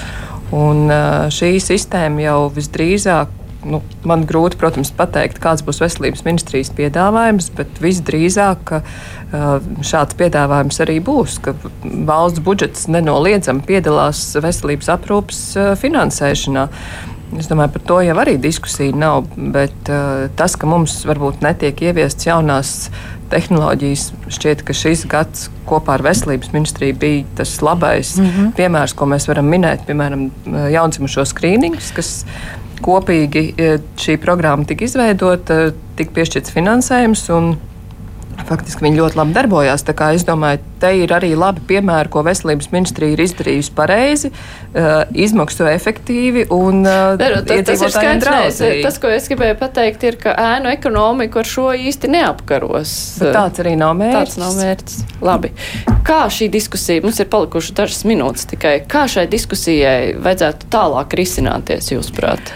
[0.55, 0.87] Un
[1.35, 3.33] šī sistēma jau visdrīzāk
[3.67, 8.77] nu, man grūti, protams, pateikt, kāds būs veselības ministrijas piedāvājums, bet visdrīzāk
[9.87, 15.43] šāds piedāvājums arī būs, ka valsts budžets nenoliedzami piedalās veselības aprūpas
[15.83, 16.69] finansēšanā.
[17.35, 21.81] Es domāju, par to jau arī diskusija nav, bet uh, tas, ka mums varbūt netiek
[21.89, 22.71] ieviestas jaunās
[23.33, 28.53] tehnoloģijas, šķiet, ka šis gads kopā ar Veselības ministriju bija tas labais mm -hmm.
[28.55, 30.31] piemērs, ko mēs varam minēt, piemēram,
[30.71, 32.25] jaundzimušo skrīnings, kas
[32.85, 33.47] kopīgi
[34.01, 37.27] šī programma tika izveidota, tika piešķirts finansējums.
[38.47, 39.85] Faktiski viņi ļoti labi darbojās.
[39.87, 45.67] Es domāju, te ir arī labi piemēri, ko veselības ministrija ir izdarījusi pareizi, uh, izmaksu
[45.71, 48.61] efektīvi un uh, tas, tas ir skaidrs.
[48.85, 52.97] Tas, ko es gribēju pateikt, ir, ka ēnu ekonomiku ar šo īsti neapkaros.
[53.23, 54.19] Bet tāds arī nav mērķis.
[54.19, 54.99] Tāds nav mērķis.
[55.27, 55.53] Labi.
[56.07, 61.91] Kā šī diskusija, mums ir palikuši dažas minūtes tikai, kā šai diskusijai vajadzētu tālāk risināties,
[61.97, 62.55] jūsuprāt?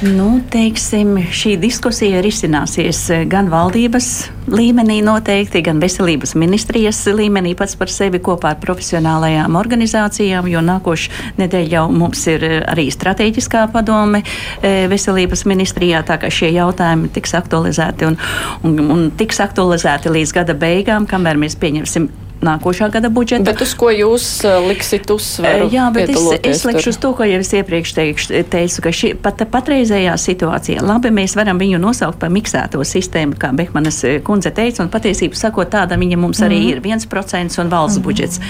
[0.00, 4.06] Nu, teiksim, šī diskusija risināsies gan valdības
[4.48, 11.36] līmenī, noteikti, gan veselības ministrijas līmenī pats par sevi kopā ar profesionālajām organizācijām, jo nākošais
[11.36, 17.36] nedēļa jau mums ir arī strateģiskā padome e, veselības ministrijā, tā kā šie jautājumi tiks
[17.36, 18.16] aktualizēti un,
[18.64, 22.08] un, un tiks aktualizēti līdz gada beigām, kamēr mēs pieņemsim
[22.44, 23.44] nākošā gada budžeta.
[23.44, 25.68] Bet uz ko jūs uh, liksit uzsveru?
[25.72, 29.12] Jā, bet es, es likšu uz to, ko jau es iepriekš teikšu, teicu, ka šī
[29.20, 34.52] pat, patreizējā situācija, labi, mēs varam viņu nosaukt par miksēto sistēmu, kā Behmanas eh, kundze
[34.56, 36.70] teica, un patiesību sakot, tāda viņa mums arī mm.
[36.72, 38.06] ir 1% un valsts mm.
[38.06, 38.40] budžets.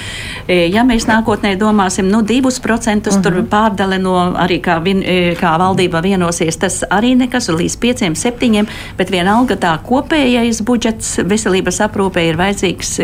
[0.47, 3.23] Eh, ja mēs nākotnē domāsim, nu, 2% mm.
[3.25, 3.51] tur mhm.
[3.51, 8.71] pārdale no arī kā, vien, eh, kā valdība vienosies, tas arī nekas līdz 5, 7,
[8.99, 12.95] bet vienalga tā kopējais budžets veselības aprūpē ir vajadzīgs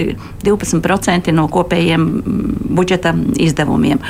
[0.47, 4.03] 12 20% no kopējiem mm, budžeta izdevumiem.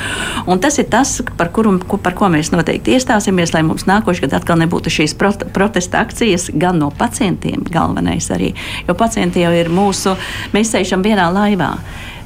[0.47, 4.41] Un tas ir tas, par, kuru, par ko mēs noteikti iestāsimies, lai mums nākošais gads
[4.41, 8.53] atkal nebūtu šīs protesta akcijas gan no pacientiem, galvenais arī.
[8.89, 10.17] Jo pacienti jau ir mūsu,
[10.55, 11.75] mēs sēžam vienā laivā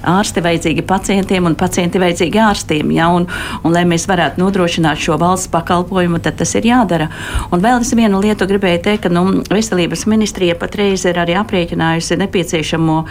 [0.07, 2.93] ārsti vajadzīgi pacientiem un pacienti vajadzīgi ārstiem.
[2.95, 3.11] Ja?
[3.14, 3.26] Un,
[3.62, 7.11] un, lai mēs varētu nodrošināt šo valsts pakalpojumu, tad tas ir jādara.
[7.53, 12.20] Un vēl es vienu lietu gribēju teikt, ka nu, veselības ministrija patreiz ir arī aprēķinājusi
[12.24, 13.03] nepieciešamo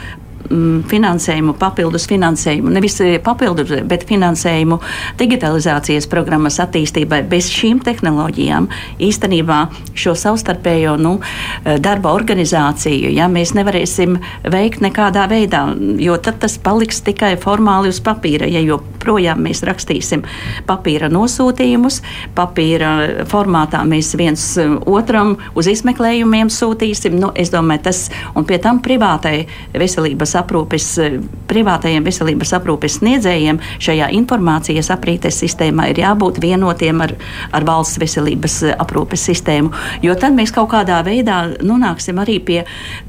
[0.89, 4.79] finansējumu, papildus finansējumu, nevis eh, papildus, bet finansējumu
[5.19, 7.21] digitalizācijas programmas attīstībai.
[7.29, 8.69] Bez šīm tehnoloģijām
[9.03, 9.59] īstenībā
[9.93, 14.17] šo savstarpējo nu, eh, darba organizāciju ja, mēs nevarēsim
[14.49, 15.65] veikt nekādā veidā,
[16.01, 18.49] jo tad tas paliks tikai formāli uz papīra.
[18.49, 20.25] Ja joprojām mēs rakstīsim
[20.69, 22.01] papīra nosūtījumus,
[22.35, 28.57] papīra formātā mēs viens eh, otram uz izmeklējumiem sūtīsim, nu, es domāju, tas un pie
[28.63, 29.45] tam privātai
[29.77, 31.17] veselības aprūpes, eh,
[31.49, 37.15] privātajiem veselības aprūpes sniedzējiem šajā informācijas aprītes sistēmā ir jābūt vienotiem ar,
[37.51, 39.71] ar valsts veselības eh, aprūpes sistēmu.
[40.05, 42.59] Jo tad mēs kaut kādā veidā nonāksim arī pie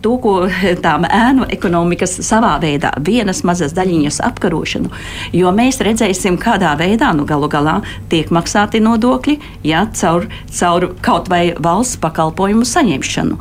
[0.00, 0.48] to, ko
[0.84, 4.90] tām ēnu ekonomikas savā veidā vienas mazas daļiņas apkarošanu.
[5.36, 11.28] Jo mēs redzēsim, kādā veidā nu, galu galā tiek maksāti nodokļi ja, caur, caur kaut
[11.30, 13.38] vai valsts pakalpojumu saņemšanu.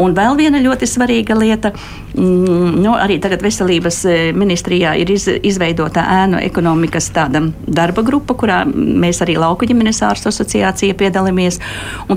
[0.00, 1.72] Un vēl viena ļoti svarīga lieta,
[2.14, 8.34] mm, nu, arī tagad veselības e, ministrijā ir iz, izveidota ēnu ekonomikas tāda darba grupa,
[8.38, 11.60] kurā mēs arī Lauku ģimenes ārstu asociācija piedalāmies.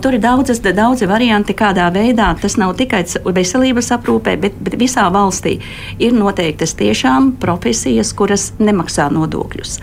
[0.04, 3.04] Tur ir daudzas, daudzi varianti, kādā veidā tas nav tikai
[3.36, 5.58] veselības aprūpē, bet, bet visā valstī
[6.04, 9.78] ir noteiktas tiešām profesijas, kuras nemaksā nodokļus.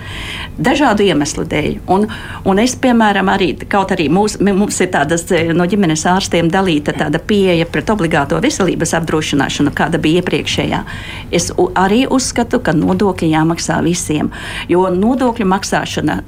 [0.61, 1.71] Dažādu iemeslu dēļ.
[1.93, 2.07] Un,
[2.49, 6.95] un es, piemēram, arī, kaut arī mūs, mums ir tādas e, no ģimenes ārstiem dalīta
[6.97, 10.83] tāda pieeja pret obligāto veselības apdrošināšanu, kāda bija iepriekšējā.
[11.31, 14.31] Es arī uzskatu, ka nodokļi jāmaksā visiem.
[14.71, 16.19] Jo nodokļu maksāšana,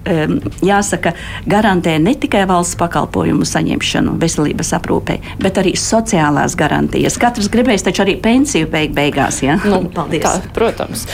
[0.64, 1.14] jāsaka,
[1.50, 7.18] garantē ne tikai valsts pakalpojumu saņemšanu veselības aprūpē, bet arī sociālās garantijas.
[7.20, 9.42] Katrs gribēs taču arī pensiju beig beigās.
[9.44, 9.58] Ja?
[9.66, 10.24] Nu, Paldies.
[10.24, 11.06] Tā, protams.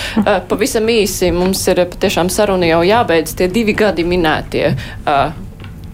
[0.48, 4.74] Pavisam īsi mums ir patiešām saruna jau jābeidz tie divi gadi minētie.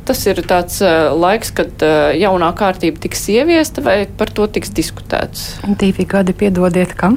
[0.04, 4.68] Tas ir tāds uh, laiks, kad uh, jaunā kārtība tiks ieviesta, vai par to tiks
[4.76, 5.44] diskutēts?
[5.80, 7.16] Divi gadi, piedodiet, kam?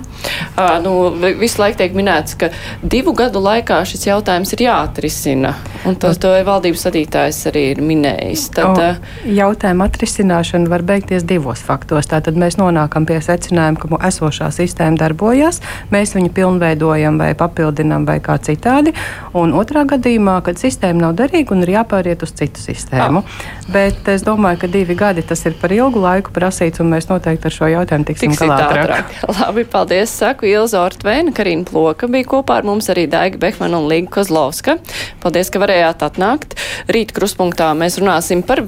[0.55, 0.93] Uh, nu,
[1.35, 2.47] visu laiku tiek minēts, ka
[2.79, 5.51] divu gadu laikā šis jautājums ir jāatrisina,
[5.89, 8.45] un tas to valdības vadītājs arī ir minējis.
[8.55, 12.07] Tad, uh, jautājuma atrisināšana var beigties divos faktos.
[12.07, 15.59] Tātad mēs nonākam pie secinājuma, ka esošā sistēma darbojas,
[15.91, 18.95] mēs viņu pilnveidojam vai papildinām vai kā citādi,
[19.35, 23.23] un otrā gadījumā, kad sistēma nav derīga un ir jāpāriet uz citu sistēmu sistēmu.
[23.23, 23.45] Ah.
[23.73, 27.49] Bet es domāju, ka divi gadi tas ir par ilgu laiku prasīts, un mēs noteikti
[27.49, 29.13] ar šo jautājumu tiksim galā ātrāk.
[29.41, 30.13] Labi, paldies.
[30.17, 34.79] Saku Ilza Ortveina, Karina Ploka bija kopā ar mums arī Daiga Behmana un Līga Kozlovska.
[35.23, 36.57] Paldies, ka varējāt atnākt.
[36.91, 38.63] Rīt kruspunktā mēs runāsim par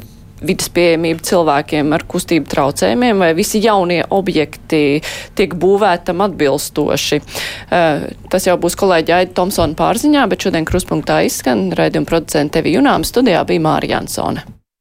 [0.46, 5.02] vidas pieejamību cilvēkiem ar kustību traucējumiem, vai visi jaunie objekti
[5.38, 7.22] tiek būvētam atbilstoši.
[7.22, 12.78] Uh, tas jau būs kolēģi Aida Tomsona pārziņā, bet šodien kruspunktā izskan raidījuma producente Tevi
[12.78, 14.59] Junām studijā bija Māra Jansone.